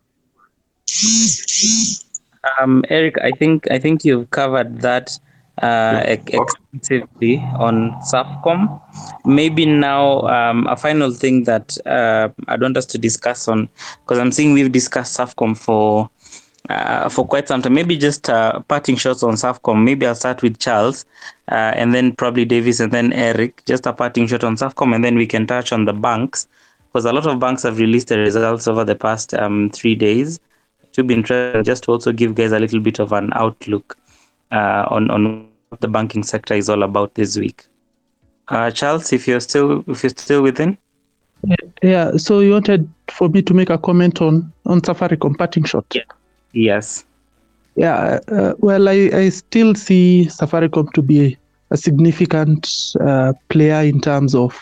[2.60, 5.18] Um, Eric, I think I think you've covered that
[5.62, 8.82] uh, extensively on SAFCOM.
[9.26, 13.70] Maybe now um, a final thing that uh, I don't want us to discuss on
[14.04, 16.10] because I'm seeing we've discussed SAFCOM for
[16.70, 17.74] uh, for quite some time.
[17.74, 19.84] Maybe just uh, parting shots on SAFCOM.
[19.84, 21.06] Maybe I'll start with Charles,
[21.52, 23.64] uh, and then probably Davis, and then Eric.
[23.66, 26.48] Just a parting shot on SAFCOM, and then we can touch on the banks
[26.92, 30.40] because a lot of banks have released the results over the past um, three days.
[30.84, 33.98] It would be interesting just to also give guys a little bit of an outlook
[34.52, 37.66] uh, on on what the banking sector is all about this week.
[38.50, 40.78] Uh, Charles, if you're still if you're still within.
[41.82, 42.18] Yeah.
[42.18, 45.86] So you wanted for me to make a comment on on Safaricom parting shot.
[45.94, 46.04] Yeah.
[46.54, 47.06] Yes.
[47.76, 51.38] Yeah, uh, well, I, I still see Safaricom to be
[51.72, 54.58] a significant uh, player in terms of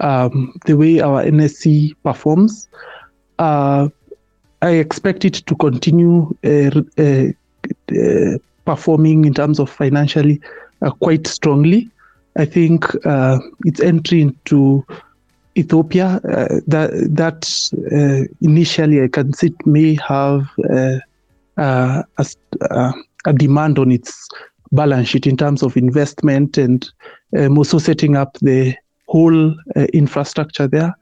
[0.00, 2.68] um, the way our NSE performs.
[3.38, 3.88] Uh,
[4.62, 7.28] I expect it to continue uh, uh,
[7.96, 10.40] uh, performing in terms of financially
[11.00, 11.88] quite strongly.
[12.36, 12.84] I think
[13.64, 14.84] its entry into
[15.56, 16.20] Ethiopia,
[16.66, 20.48] that that initially I can see may have
[21.56, 22.04] a,
[22.70, 22.92] uh,
[23.26, 24.28] a, demand on its
[24.72, 26.90] balance sheet in terms of investment and
[27.38, 28.74] um, also setting up the
[29.08, 30.94] whole uh, infrastructure there.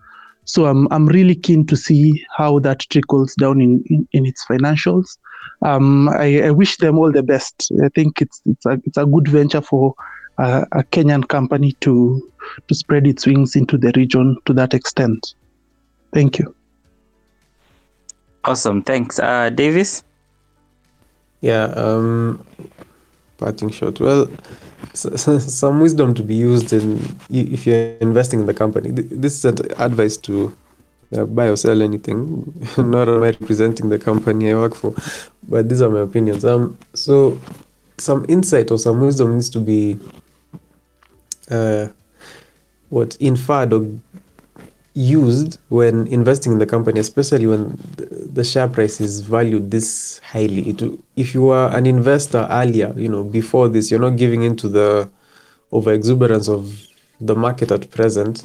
[0.45, 4.45] So I'm I'm really keen to see how that trickles down in in, in its
[4.47, 5.19] financials.
[5.63, 7.71] Um, I, I, wish them all the best.
[7.85, 9.95] I think it's it's a it's a good venture for
[10.39, 12.33] a, a Kenyan company to
[12.67, 15.35] to spread its wings into the region to that extent.
[16.15, 16.55] Thank you.
[18.45, 18.83] Awesome.
[18.83, 19.19] Thanks.
[19.19, 20.03] Uh, Davis?
[21.41, 21.65] Yeah.
[21.77, 22.45] Um,
[23.39, 24.01] parting shot.
[24.01, 24.29] Well,
[24.95, 28.91] some wisdom to be used in if you're investing in the company.
[28.91, 30.57] This is advice to
[31.17, 32.69] uh, buy or sell anything.
[32.77, 34.95] Not am I representing the company I work for,
[35.49, 36.45] but these are my opinions.
[36.45, 37.41] Um, so
[37.99, 39.99] some insight or some wisdom needs to be
[41.51, 41.89] uh,
[42.89, 43.87] what inferred or
[44.99, 47.79] used when investing in the company, especially when
[48.33, 50.71] the share price is valued this highly.
[50.71, 54.69] It, if you are an investor earlier, you know, before this, you're not giving into
[54.69, 55.09] the
[55.71, 56.75] over exuberance of
[57.21, 58.45] the market at present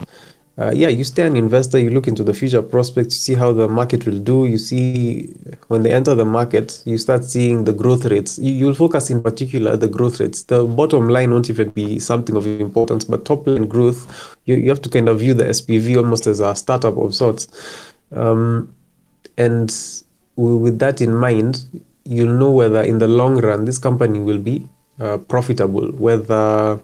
[0.60, 3.52] uh, yeah, you stay an investor, you look into the future prospects, you see how
[3.52, 4.46] the market will do.
[4.46, 5.34] You see
[5.68, 8.38] when they enter the market, you start seeing the growth rates.
[8.38, 10.44] You, you'll focus in particular the growth rates.
[10.44, 14.70] The bottom line won't even be something of importance, but top line growth, you, you
[14.70, 17.48] have to kind of view the SPV almost as a startup of sorts.
[18.12, 18.76] Um,
[19.38, 19.76] and
[20.36, 21.66] with that in mind,
[22.06, 26.80] you'll know whether in the long run this company will be uh, profitable, whether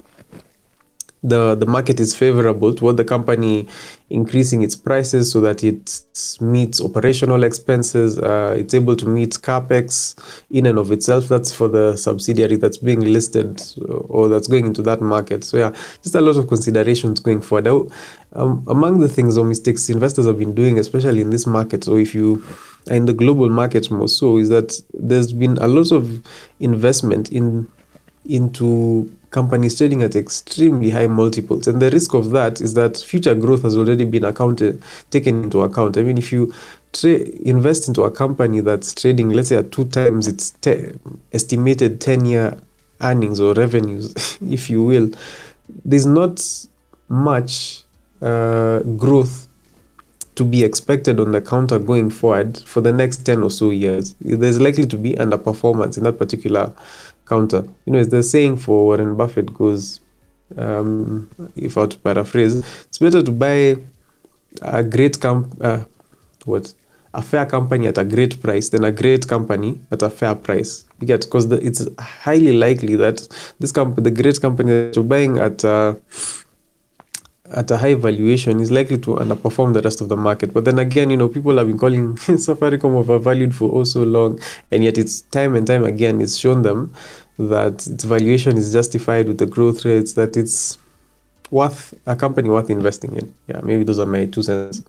[1.24, 3.68] the the market is favorable toward the company
[4.10, 6.02] increasing its prices so that it
[6.40, 10.16] meets operational expenses uh, it's able to meet capex
[10.50, 11.28] in and of itself.
[11.28, 13.62] That's for the subsidiary that's being listed
[14.08, 15.44] or that's going into that market.
[15.44, 17.92] So yeah just a lot of considerations going forward.
[18.34, 21.98] Um, among the things or mistakes investors have been doing especially in this market so
[21.98, 22.46] if you
[22.86, 26.24] in the global market more so is that there's been a lot of
[26.60, 27.68] investment in
[28.26, 31.68] into companies trading at extremely high multiples.
[31.68, 35.62] And the risk of that is that future growth has already been accounted, taken into
[35.62, 35.98] account.
[35.98, 36.54] I mean, if you
[36.94, 40.94] tra- invest into a company that's trading, let's say, at two times its te-
[41.32, 42.58] estimated 10 year
[43.02, 45.12] earnings or revenues, if you will,
[45.86, 46.42] there's not
[47.08, 47.84] much
[48.22, 49.48] uh, growth
[50.36, 54.16] to be expected on the counter going forward for the next 10 or so years.
[54.22, 56.72] There's likely to be underperformance in that particular
[57.30, 57.64] counter.
[57.86, 60.02] You know, it's the saying for Warren Buffett goes,
[60.58, 62.58] um, if I were to paraphrase,
[62.88, 63.78] it's better to buy
[64.62, 65.86] a great comp, uh,
[66.46, 66.74] what,
[67.14, 70.86] a fair company at a great price than a great company at a fair price.
[71.00, 73.28] You get because it's highly likely that
[73.60, 75.64] this company, the great company that you're buying at.
[75.64, 75.96] Uh,
[77.52, 80.54] at a high valuation is likely to underperform the rest of the market.
[80.54, 84.40] But then again, you know, people have been calling Safaricom overvalued for oh so long,
[84.72, 86.94] and yet it's time and time again it's shown them
[87.38, 90.78] that its valuation is justified with the growth rates, that it's
[91.52, 93.34] worth a company worth investing in.
[93.48, 94.84] Yeah, maybe those are my two cents.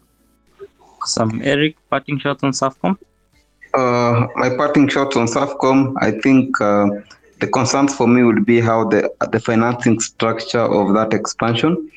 [1.04, 2.98] Some Eric parting shots on Safcom.
[3.72, 6.88] Uh, my parting shots on Safcom, I think uh,
[7.38, 11.90] the concerns for me would be how the the financing structure of that expansion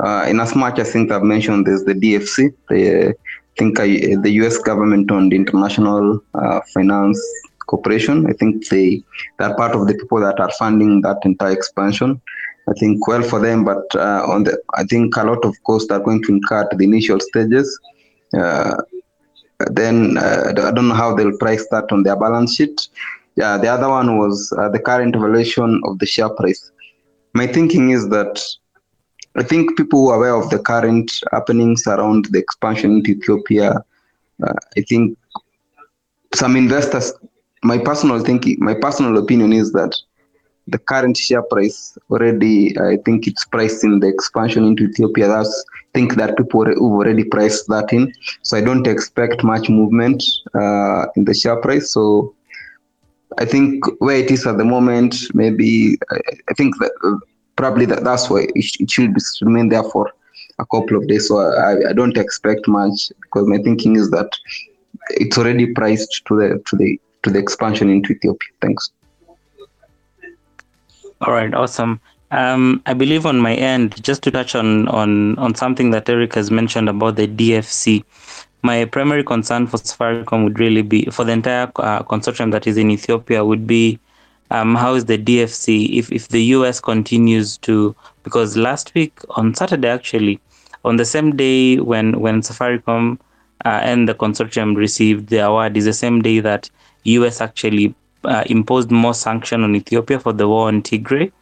[0.00, 3.14] uh, in as much as I think I've mentioned there's the DFC, the, I
[3.58, 3.86] think I,
[4.22, 7.20] the US government owned international uh, finance
[7.66, 8.26] corporation.
[8.26, 9.02] I think they
[9.38, 12.20] they're part of the people that are funding that entire expansion.
[12.68, 15.90] I think well for them, but uh, on the I think a lot of costs
[15.90, 17.78] are going to incur at the initial stages.
[18.36, 18.76] Uh,
[19.72, 22.88] then uh, I don't know how they'll price that on their balance sheet.
[23.36, 26.70] Yeah, the other one was uh, the current valuation of the share price.
[27.34, 28.40] My thinking is that
[29.38, 33.84] I think people who are aware of the current happenings around the expansion into Ethiopia,
[34.42, 35.16] uh, I think
[36.34, 37.12] some investors,
[37.62, 39.94] my personal thinking, my personal opinion is that
[40.66, 45.28] the current share price already, I think it's priced in the expansion into Ethiopia.
[45.28, 48.12] That's I think that people who've already priced that in.
[48.42, 50.22] So I don't expect much movement
[50.54, 51.92] uh, in the share price.
[51.92, 52.34] So
[53.38, 56.18] I think where it is at the moment, maybe I,
[56.50, 56.92] I think that
[57.58, 60.10] probably that, that's why it, it should remain there for
[60.58, 61.28] a couple of days.
[61.28, 64.30] So I, I don't expect much because my thinking is that
[65.10, 68.48] it's already priced to the to the to the expansion into Ethiopia.
[68.62, 68.90] Thanks.
[71.20, 72.00] All right, awesome.
[72.30, 76.34] Um, I believe on my end, just to touch on on on something that Eric
[76.34, 78.04] has mentioned about the DFC.
[78.62, 82.76] My primary concern for Safaricom would really be for the entire uh, consortium that is
[82.76, 83.98] in Ethiopia would be
[84.50, 89.54] um, how is the DFC if, if the US continues to because last week on
[89.54, 90.40] Saturday actually
[90.84, 93.18] on the same day when when Safaricom
[93.64, 96.70] uh, and the consortium received the award is the same day that
[97.04, 97.94] US actually
[98.24, 101.32] uh, imposed more sanction on Ethiopia for the war on Tigray.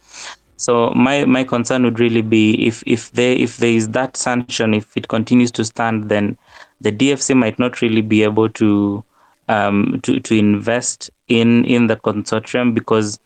[0.57, 4.73] So my my concern would really be if if there if there is that sanction,
[4.73, 6.37] if it continues to stand, then
[6.81, 9.03] the DFC might not really be able to
[9.47, 13.19] um, to to invest in in the consortium because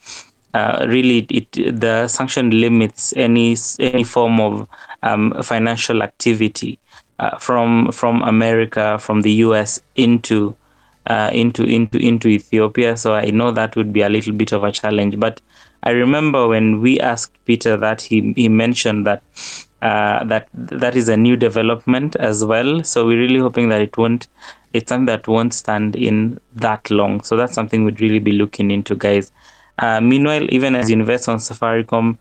[0.54, 4.68] uh, really it, the sanction limits any any form of
[5.04, 6.80] um, financial activity
[7.20, 10.56] uh, from from America from the US into
[11.08, 12.98] uh, into into into Ethiopia.
[12.98, 15.20] So I know that would be a little bit of a challenge.
[15.20, 15.42] But
[15.84, 19.24] I remember when we asked Peter that he he mentioned that
[19.82, 22.84] uh, that that is a new development as well.
[22.84, 24.28] So we're really hoping that it won't
[24.74, 27.22] it's something that won't stand in that long.
[27.24, 29.32] So that's something we'd really be looking into, guys.
[29.80, 32.18] Uh, meanwhile, even as you invest on Safaricom,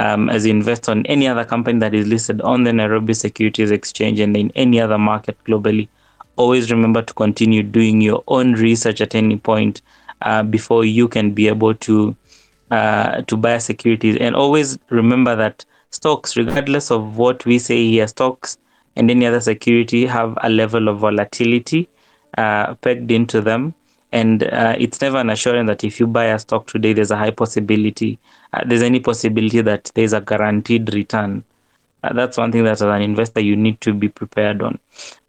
[0.00, 3.70] um, as you invest on any other company that is listed on the Nairobi Securities
[3.70, 5.88] Exchange and in any other market globally,
[6.36, 9.82] always remember to continue doing your own research at any point
[10.22, 12.16] uh, before you can be able to
[12.70, 14.16] uh, to buy securities.
[14.18, 18.56] And always remember that stocks, regardless of what we say here, stocks
[18.96, 21.88] and any other security have a level of volatility
[22.38, 23.74] uh, pegged into them.
[24.12, 27.16] And uh, it's never an assurance that if you buy a stock today, there's a
[27.16, 28.18] high possibility,
[28.52, 31.44] uh, there's any possibility that there's a guaranteed return.
[32.04, 34.78] Uh, that's one thing that as an investor you need to be prepared on.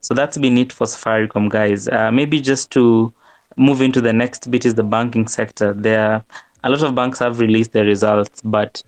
[0.01, 1.87] So that's been it for Safaricom, guys.
[1.87, 3.13] Uh, maybe just to
[3.55, 5.73] move into the next bit is the banking sector.
[5.73, 6.23] There,
[6.63, 8.83] a lot of banks have released their results, but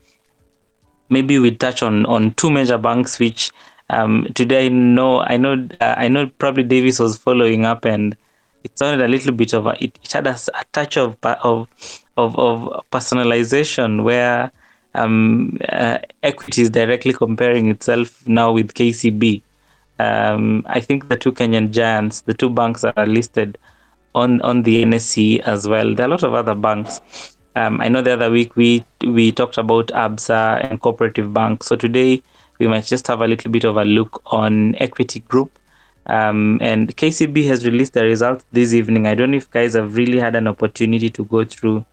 [1.09, 3.51] maybe we touch on on two major banks which
[3.89, 8.15] um, today I know I know uh, I know probably Davis was following up and
[8.63, 11.67] it sounded a little bit of a, it, it had a, a, touch of of
[12.17, 14.51] of, of personalization where
[14.95, 19.41] um, uh, equity is directly comparing itself now with KCB.
[19.99, 23.57] Um, I think the two Kenyan giants, the two banks that are listed
[24.15, 25.93] on on the NSE as well.
[25.93, 27.35] There are a lot of other banks.
[27.55, 31.63] Um, I know the other week we we talked about ABSA and Cooperative Bank.
[31.63, 32.23] So today
[32.59, 35.57] we might just have a little bit of a look on Equity Group.
[36.07, 39.07] Um, and KCB has released the results this evening.
[39.07, 41.85] I don't know if guys have really had an opportunity to go through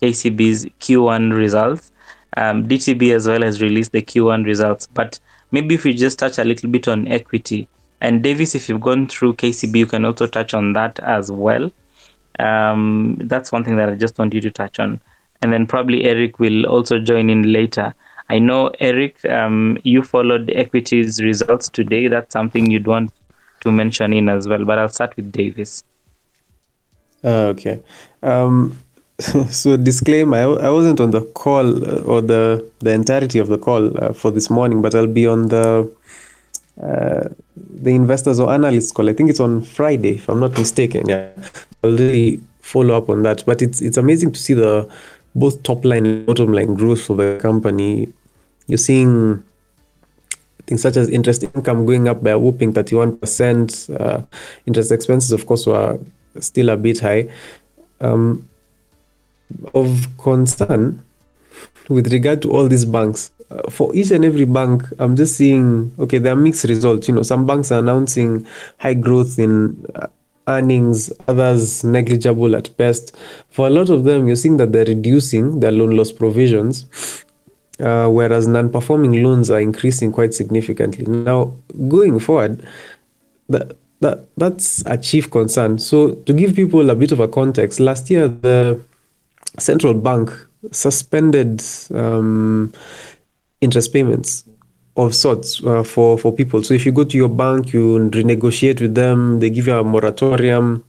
[0.00, 1.90] KCB's Q1 results.
[2.36, 5.18] Um, DTB as well has released the Q1 results, but
[5.50, 7.68] maybe if we just touch a little bit on equity.
[8.00, 11.72] And Davis, if you've gone through KCB, you can also touch on that as well.
[12.38, 15.00] Um, that's one thing that I just want you to touch on.
[15.42, 17.94] And then probably Eric will also join in later
[18.30, 22.08] I know, Eric, um, you followed equities results today.
[22.08, 23.12] That's something you'd want
[23.60, 25.82] to mention in as well, but I'll start with Davis.
[27.24, 27.80] Uh, okay.
[28.22, 28.78] Um,
[29.50, 33.58] so disclaimer, I, I wasn't on the call uh, or the, the entirety of the
[33.58, 35.90] call uh, for this morning, but I'll be on the
[36.82, 39.08] uh, the investors or analysts call.
[39.08, 41.08] I think it's on Friday, if I'm not mistaken.
[41.08, 41.28] Yeah,
[41.82, 43.44] I'll really follow up on that.
[43.44, 44.88] But it's it's amazing to see the
[45.34, 48.12] both top line and bottom line growth for the company
[48.68, 49.42] you're seeing
[50.68, 54.00] things such as interest income going up by a whooping 31%.
[54.00, 54.22] Uh,
[54.66, 55.98] interest expenses, of course, were
[56.38, 57.28] still a bit high.
[58.00, 58.48] Um,
[59.74, 61.02] of concern
[61.88, 65.90] with regard to all these banks, uh, for each and every bank, I'm just seeing,
[65.98, 67.08] okay, there are mixed results.
[67.08, 68.46] You know, some banks are announcing
[68.78, 70.06] high growth in uh,
[70.48, 73.16] earnings, others negligible at best.
[73.48, 76.84] For a lot of them, you're seeing that they're reducing their loan loss provisions
[77.80, 81.04] uh, whereas non-performing loans are increasing quite significantly.
[81.06, 81.54] Now,
[81.88, 82.66] going forward,
[83.48, 85.78] that, that that's a chief concern.
[85.78, 88.80] So, to give people a bit of a context, last year the
[89.58, 90.30] central bank
[90.72, 91.62] suspended
[91.94, 92.72] um,
[93.60, 94.44] interest payments
[94.96, 96.62] of sorts uh, for for people.
[96.62, 99.84] So, if you go to your bank, you renegotiate with them, they give you a
[99.84, 100.84] moratorium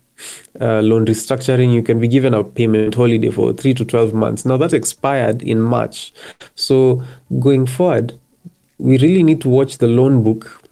[0.60, 4.46] uh, loan restructuring, you can be given a payment holiday for three to 12 months.
[4.46, 6.14] Now that expired in March.
[6.56, 7.04] So
[7.40, 8.20] going forward,
[8.78, 10.64] we really need to watch the loan book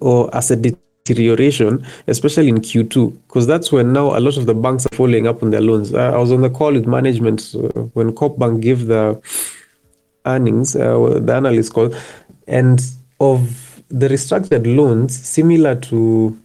[0.00, 0.62] or asset
[1.04, 5.26] deterioration, especially in Q2, because that's when now a lot of the banks are following
[5.26, 5.94] up on their loans.
[5.94, 9.20] I was on the call with management uh, when Coop Bank gave the
[10.26, 11.94] earnings, uh, the analyst call,
[12.46, 12.80] and
[13.20, 16.38] of the restructured loans, similar to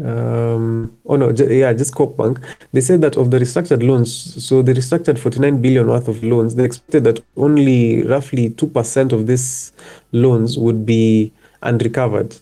[0.00, 2.38] um, oh no, yeah, just Coop Bank.
[2.72, 6.54] They said that of the restructured loans, so they restructured 49 billion worth of loans.
[6.54, 9.72] They expected that only roughly 2% of these
[10.12, 11.32] loans would be
[11.62, 12.36] unrecovered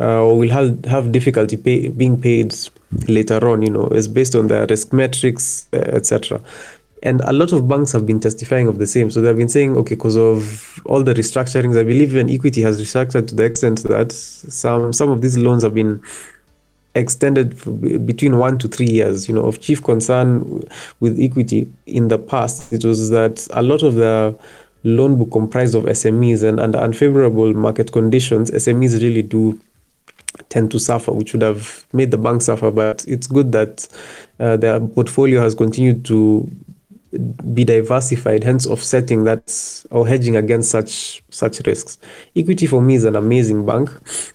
[0.00, 2.54] uh, or will have, have difficulty pay, being paid
[3.08, 6.40] later on, you know, is based on the risk metrics, uh, etc.
[7.02, 9.10] And a lot of banks have been testifying of the same.
[9.10, 12.80] So they've been saying, okay, because of all the restructurings, I believe even equity has
[12.80, 16.02] restructured to the extent that some some of these loans have been
[16.96, 17.56] extended
[18.06, 19.28] between one to three years.
[19.28, 20.62] You know, of chief concern
[21.00, 24.36] with equity in the past, it was that a lot of the
[24.84, 29.60] loan book comprised of SMEs and under unfavorable market conditions, SMEs really do
[30.48, 32.70] tend to suffer, which would have made the bank suffer.
[32.70, 33.88] But it's good that
[34.38, 36.50] uh, their portfolio has continued to
[37.54, 41.98] be diversified, hence offsetting that or hedging against such such risks.
[42.34, 43.90] Equity for me is an amazing bank.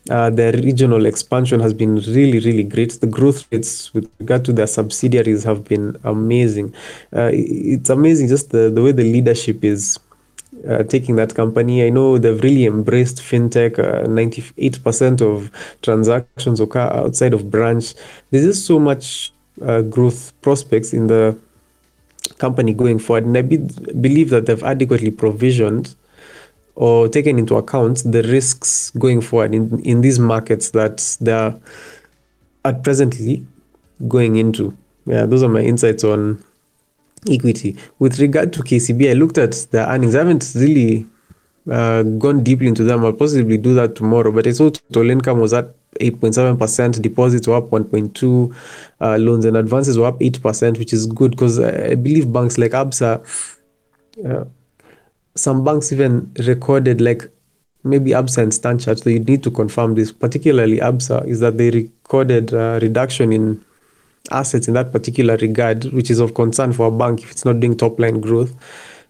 [0.09, 2.91] Uh, their regional expansion has been really, really great.
[2.99, 6.74] The growth rates with regard to their subsidiaries have been amazing.
[7.15, 9.99] Uh, it's amazing just the, the way the leadership is
[10.67, 11.86] uh, taking that company.
[11.86, 13.80] I know they've really embraced fintech.
[13.80, 15.51] Uh, 98% of
[15.82, 17.93] transactions occur outside of branch.
[18.30, 21.38] There's just so much uh, growth prospects in the
[22.42, 23.26] company going forward.
[23.26, 23.58] And I be,
[24.08, 25.96] believe that they've adequately provisioned
[26.76, 31.56] or taken into account the risks going forward in, in these markets that they're
[32.66, 33.46] at presently
[34.08, 34.76] going into.
[35.06, 36.44] Yeah, those are my insights on
[37.30, 37.78] equity.
[38.00, 40.16] With regard to KCB, I looked at the earnings.
[40.16, 41.06] I haven't really
[41.70, 43.06] uh, gone deeply into them.
[43.06, 44.32] I'll possibly do that tomorrow.
[44.32, 48.56] But I saw total income was at 8.7%, deposits were up 1.2,
[48.99, 52.72] uh, loans and advances were up 8%, which is good because I believe banks like
[52.72, 53.58] ABSA,
[54.28, 54.45] uh,
[55.36, 57.24] some banks even recorded like
[57.84, 61.72] maybe ABSA and StanChart, so you need to confirm this, particularly ABSA, is that they
[61.72, 63.64] recorded a reduction in
[64.30, 67.60] assets in that particular regard, which is of concern for a bank if it's not
[67.60, 68.54] doing top line growth.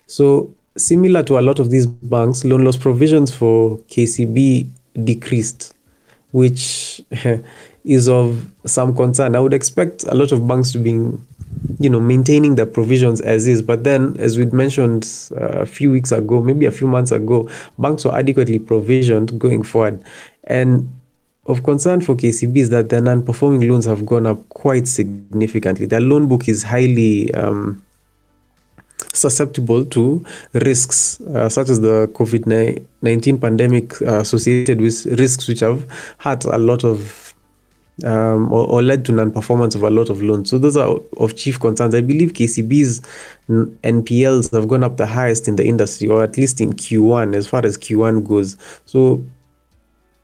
[0.07, 4.69] So similar to a lot of these banks, loan loss provisions for KCB
[5.03, 5.73] decreased,
[6.31, 7.01] which
[7.83, 9.35] is of some concern.
[9.35, 13.47] I would expect a lot of banks to be, you know, maintaining their provisions as
[13.47, 13.61] is.
[13.61, 15.07] But then, as we'd mentioned
[15.39, 19.63] uh, a few weeks ago, maybe a few months ago, banks were adequately provisioned going
[19.63, 20.03] forward.
[20.45, 20.91] And
[21.45, 25.87] of concern for KCB is that their non-performing loans have gone up quite significantly.
[25.87, 27.83] Their loan book is highly um,
[29.13, 35.59] susceptible to risks uh, such as the COVID 19 pandemic uh, associated with risks which
[35.59, 35.85] have
[36.17, 37.33] had a lot of
[38.03, 40.49] um, or, or, led to non-performance of a lot of loans.
[40.49, 41.93] So those are of chief concerns.
[41.93, 43.01] I believe KCB's
[43.47, 47.47] NPLs have gone up the highest in the industry, or at least in Q1 as
[47.47, 48.57] far as Q1 goes.
[48.85, 49.23] So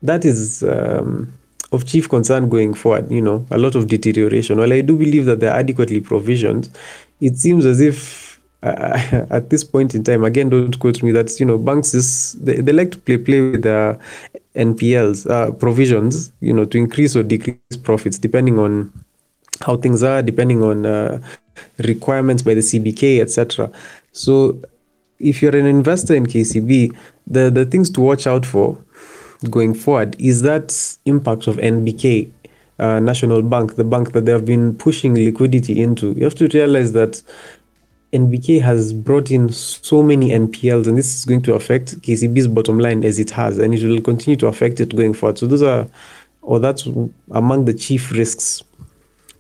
[0.01, 1.31] that is um,
[1.71, 3.11] of chief concern going forward.
[3.11, 4.57] You know, a lot of deterioration.
[4.57, 6.69] Well, I do believe that they're adequately provisioned.
[7.19, 8.26] It seems as if
[8.63, 11.11] uh, at this point in time, again, don't quote me.
[11.11, 13.99] That you know, banks is they, they like to play play with their
[14.55, 16.31] NPLs uh, provisions.
[16.39, 18.91] You know, to increase or decrease profits depending on
[19.61, 21.19] how things are, depending on uh,
[21.79, 23.71] requirements by the CBK, etc.
[24.11, 24.59] So,
[25.19, 26.95] if you're an investor in KCB,
[27.25, 28.77] the the things to watch out for
[29.49, 32.31] going forward is that impact of NBK,
[32.79, 36.13] uh, National Bank, the bank that they have been pushing liquidity into.
[36.13, 37.21] You have to realize that
[38.13, 42.79] NBK has brought in so many NPLs, and this is going to affect KCB's bottom
[42.79, 45.37] line as it has, and it will continue to affect it going forward.
[45.37, 45.87] So those are,
[46.41, 46.87] or that's
[47.31, 48.63] among the chief risks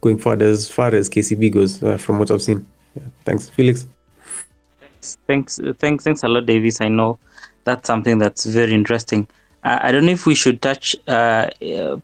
[0.01, 2.65] going forward as far as KCB goes, uh, from what I've seen.
[2.95, 3.03] Yeah.
[3.25, 3.87] Thanks, Felix.
[5.27, 6.81] Thanks, thanks, thanks a lot, Davis.
[6.81, 7.19] I know
[7.63, 9.27] that's something that's very interesting.
[9.63, 11.49] I don't know if we should touch uh,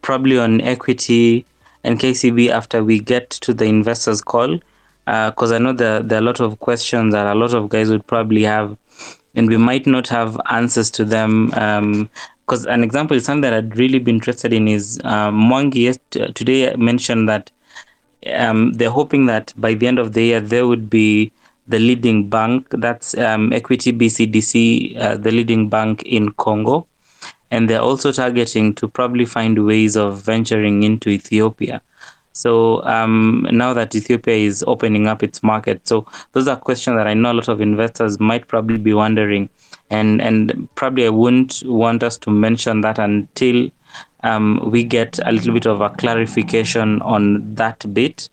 [0.01, 1.45] probably on equity
[1.84, 4.59] and KCB after we get to the investors call,
[5.06, 7.70] because uh, I know there, there are a lot of questions that a lot of
[7.70, 8.78] guys would probably have,
[9.36, 11.47] and we might not have answers to them.
[11.47, 15.97] Because um, an example is something that I'd really be interested in is um, Mwangi
[16.34, 17.51] today mentioned that
[18.34, 21.32] um, they're hoping that by the end of the year there would be
[21.68, 26.88] the leading bank, that's um, Equity BCDC, uh, the leading bank in Congo
[27.54, 31.80] and they're also targeting to probably find ways of venturing into Ethiopia.
[32.34, 37.07] So um, now that Ethiopia is opening up its market, so those are questions that
[37.07, 39.49] I know a lot of investors might probably be wondering,
[39.91, 43.69] and and probably I wouldn't want us to mention that until
[44.23, 48.29] um, we get a little bit of a clarification on that bit.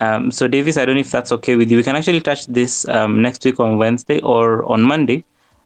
[0.00, 1.76] Um, so Davis, I don't know if that's okay with you.
[1.76, 5.24] We can actually touch this um, next week on Wednesday or on Monday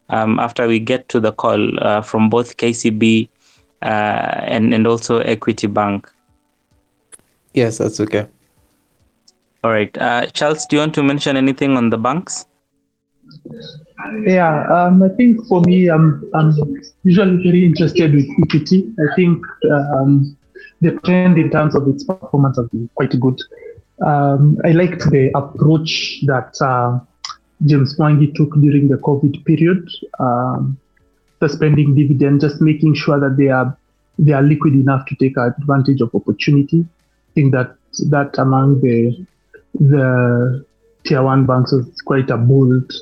[0.09, 3.29] um, after we get to the call uh, from both KCB
[3.83, 6.11] uh, and, and also Equity Bank.
[7.57, 8.27] Yes, that's okay.
[9.65, 9.97] All right.
[9.99, 12.45] Uh, Charles, do you want to mention anything on the banks?
[14.25, 16.55] Yeah, um, I think for me, I'm, I'm
[17.03, 18.93] usually very interested with equity.
[19.01, 19.43] I think
[19.73, 20.37] um,
[20.83, 23.41] the trend in terms of its performance has been quite good.
[24.05, 27.01] Um, I liked the approach that uh,
[27.65, 29.89] James Mwangi took during the COVID period,
[30.19, 30.79] um,
[31.41, 33.77] suspending dividend, just making sure that they are
[34.19, 36.87] they are liquid enough to take advantage of opportunity.
[37.37, 37.76] Think that
[38.11, 39.26] that among the
[39.74, 40.64] the
[41.05, 42.93] tier one banks is quite a bold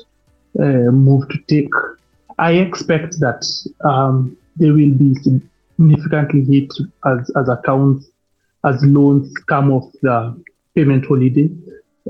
[0.59, 1.69] uh, move to take
[2.37, 3.45] I expect that
[3.83, 6.71] um, they will be significantly hit
[7.05, 8.09] as, as accounts,
[8.65, 10.41] as loans come off the
[10.75, 11.49] payment holiday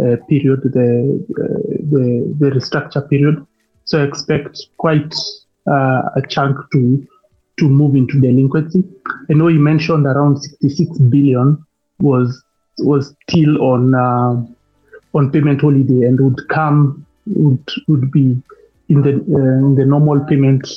[0.02, 3.46] uh, period, the, the, the restructure period.
[3.86, 5.14] So I expect quite
[5.68, 7.08] uh, a chunk to
[7.58, 8.84] to move into delinquency.
[9.30, 11.65] I know you mentioned around 66 billion
[12.00, 12.44] was
[12.80, 14.46] was still on uh,
[15.14, 18.42] on payment holiday and would come would would be
[18.90, 20.68] in the uh, in the normal payment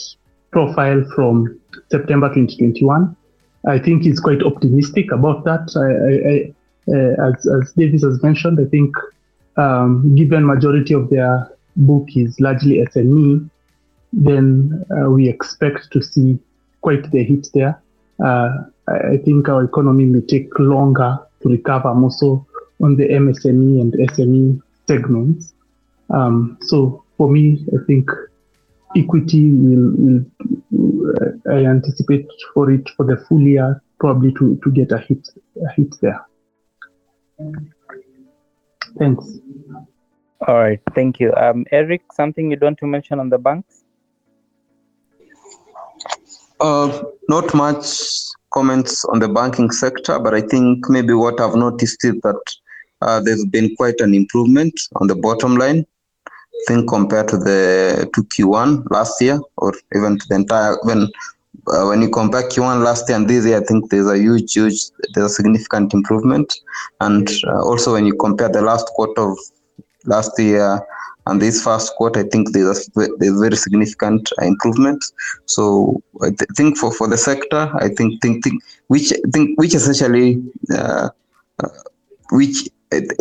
[0.50, 1.60] profile from
[1.90, 3.16] September 2021.
[3.66, 5.68] I think he's quite optimistic about that.
[5.76, 6.54] I, I, I
[6.90, 8.94] uh, as, as Davis has mentioned, I think
[9.58, 13.48] um, given majority of their book is largely SME,
[14.12, 16.38] then uh, we expect to see
[16.80, 17.80] quite the hit there.
[18.24, 22.46] Uh, I think our economy may take longer to recover, more so
[22.82, 25.54] on the MSME and SME segments.
[26.10, 28.10] Um, so for me, I think
[28.96, 34.70] equity will, will uh, I anticipate for it for the full year probably to, to
[34.70, 35.28] get a hit
[35.64, 36.24] a hit there.
[38.98, 39.38] Thanks.
[40.46, 41.34] All right, thank you.
[41.34, 43.84] Um, Eric, something you want to mention on the banks?
[46.60, 47.84] Uh, not much
[48.52, 52.40] comments on the banking sector, but I think maybe what I've noticed is that
[53.02, 55.86] uh, there's been quite an improvement on the bottom line.
[56.26, 61.08] I think compared to the to Q1 last year, or even to the entire when
[61.68, 64.54] uh, when you compare Q1 last year and this year, I think there's a huge,
[64.54, 66.52] huge, there's a significant improvement.
[67.00, 69.38] And uh, also when you compare the last quarter of
[70.04, 70.80] last year
[71.28, 75.04] and this first quarter, I think there's there's very significant improvement.
[75.44, 79.74] So I th- think for, for the sector, I think think, think which think which
[79.74, 81.10] essentially uh,
[81.62, 81.68] uh,
[82.32, 82.68] which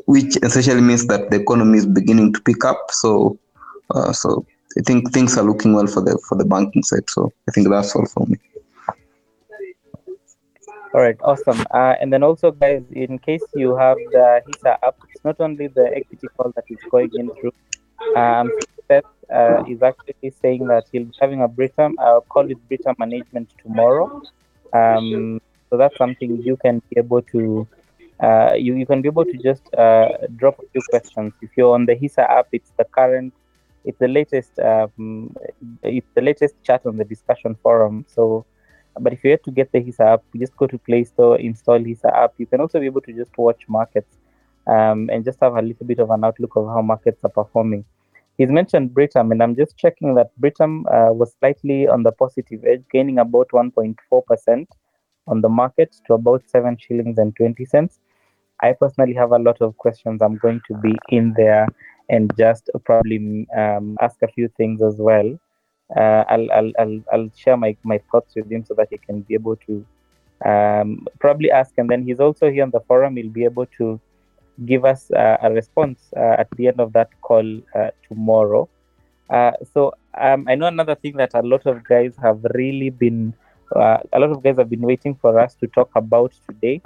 [0.06, 2.92] which essentially means that the economy is beginning to pick up.
[2.92, 3.38] So
[3.94, 4.46] uh, so
[4.78, 7.10] I think things are looking well for the for the banking side.
[7.10, 8.38] So I think that's all for me.
[10.94, 11.64] All right, awesome.
[11.72, 15.68] Uh, and then also, guys, in case you have the HISA app, it's not only
[15.68, 17.52] the equity call that is going in through.
[18.16, 18.52] Um,
[18.88, 21.94] Seth uh, is actually saying that he'll be having a Britam.
[22.00, 24.22] I'll call it Britam management tomorrow.
[24.74, 27.68] Um, so that's something you can be able to.
[28.20, 31.34] Uh, you, you can be able to just uh, drop a few questions.
[31.42, 33.34] If you're on the HISA app, it's the current
[33.88, 35.34] it's the latest um,
[35.82, 38.06] it's the latest chat on the discussion forum.
[38.08, 38.46] So,
[39.00, 41.80] but if you had to get the HISA app, just go to Play Store, install
[41.80, 42.34] HISA app.
[42.38, 44.18] You can also be able to just watch markets
[44.68, 47.86] um, and just have a little bit of an outlook of how markets are performing.
[48.38, 52.64] He's mentioned Britam, and I'm just checking that Britam uh, was slightly on the positive
[52.66, 54.66] edge, gaining about 1.4%
[55.28, 58.00] on the market to about 7 shillings and 20 cents.
[58.62, 60.22] I personally have a lot of questions.
[60.22, 61.68] I'm going to be in there
[62.10, 65.38] and just probably um, ask a few things as well.
[65.96, 69.22] Uh, I'll, I'll, I'll, I'll share my, my thoughts with him so that he can
[69.22, 69.86] be able to
[70.46, 71.74] um, probably ask.
[71.78, 73.16] And then he's also here on the forum.
[73.16, 74.00] He'll be able to
[74.66, 78.68] give us uh, a response uh, at the end of that call uh, tomorrow.
[79.74, 83.34] So um, I know another thing that a lot of guys have really been,
[83.76, 86.82] uh, a lot of guys have been waiting for us to talk about today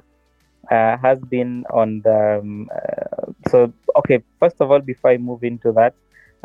[0.69, 2.39] uh, has been on the.
[2.39, 5.93] Um, uh, so, okay, first of all, before I move into that,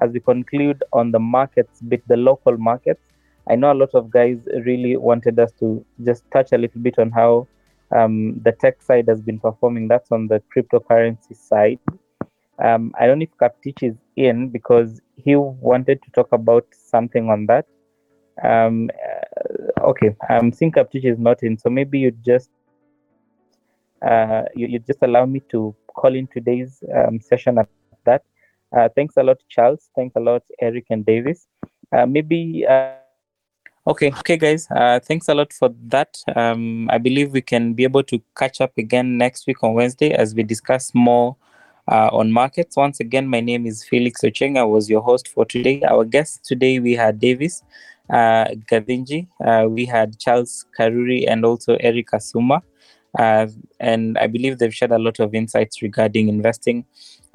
[0.01, 3.01] as we conclude on the markets, bit the local markets,
[3.49, 6.99] I know a lot of guys really wanted us to just touch a little bit
[6.99, 7.47] on how
[7.95, 9.89] um, the tech side has been performing.
[9.89, 11.79] That's on the cryptocurrency side.
[12.59, 17.29] Um, I don't know if Kaptich is in because he wanted to talk about something
[17.29, 17.67] on that.
[18.43, 22.51] Um, uh, okay, I'm seeing Kaptich is not in, so maybe you just
[24.07, 27.69] uh, you, just allow me to call in today's um, session at
[28.05, 28.23] that.
[28.77, 29.91] Uh, thanks a lot, Charles.
[29.95, 31.47] Thanks a lot, Eric and Davis.
[31.93, 32.67] Uh, maybe.
[33.89, 34.67] Okay, okay, guys.
[34.71, 36.19] Uh, thanks a lot for that.
[36.35, 40.11] Um, I believe we can be able to catch up again next week on Wednesday
[40.11, 41.37] as we discuss more
[41.87, 42.77] uh, on markets.
[42.77, 44.59] Once again, my name is Felix Ocheng.
[44.59, 45.83] I was your host for today.
[45.89, 47.63] Our guests today we had Davis
[48.11, 52.63] uh, Gavinji, uh, we had Charles Karuri, and also Eric Asuma.
[53.19, 53.47] Uh,
[53.81, 56.85] and I believe they've shared a lot of insights regarding investing.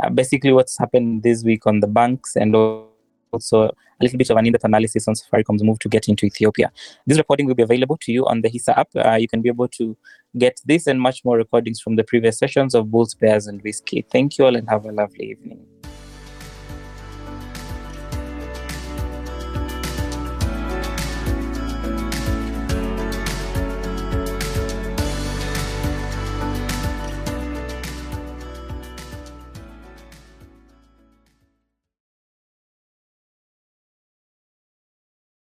[0.03, 2.55] Uh, basically, what's happened this week on the banks and
[3.31, 6.71] also a little bit of an in-depth analysis on Safaricom's move to get into Ethiopia.
[7.05, 8.89] This recording will be available to you on the HISA app.
[8.95, 9.97] Uh, you can be able to
[10.37, 14.05] get this and much more recordings from the previous sessions of Bulls, Bears, and Whiskey.
[14.09, 15.70] Thank you all and have a lovely evening.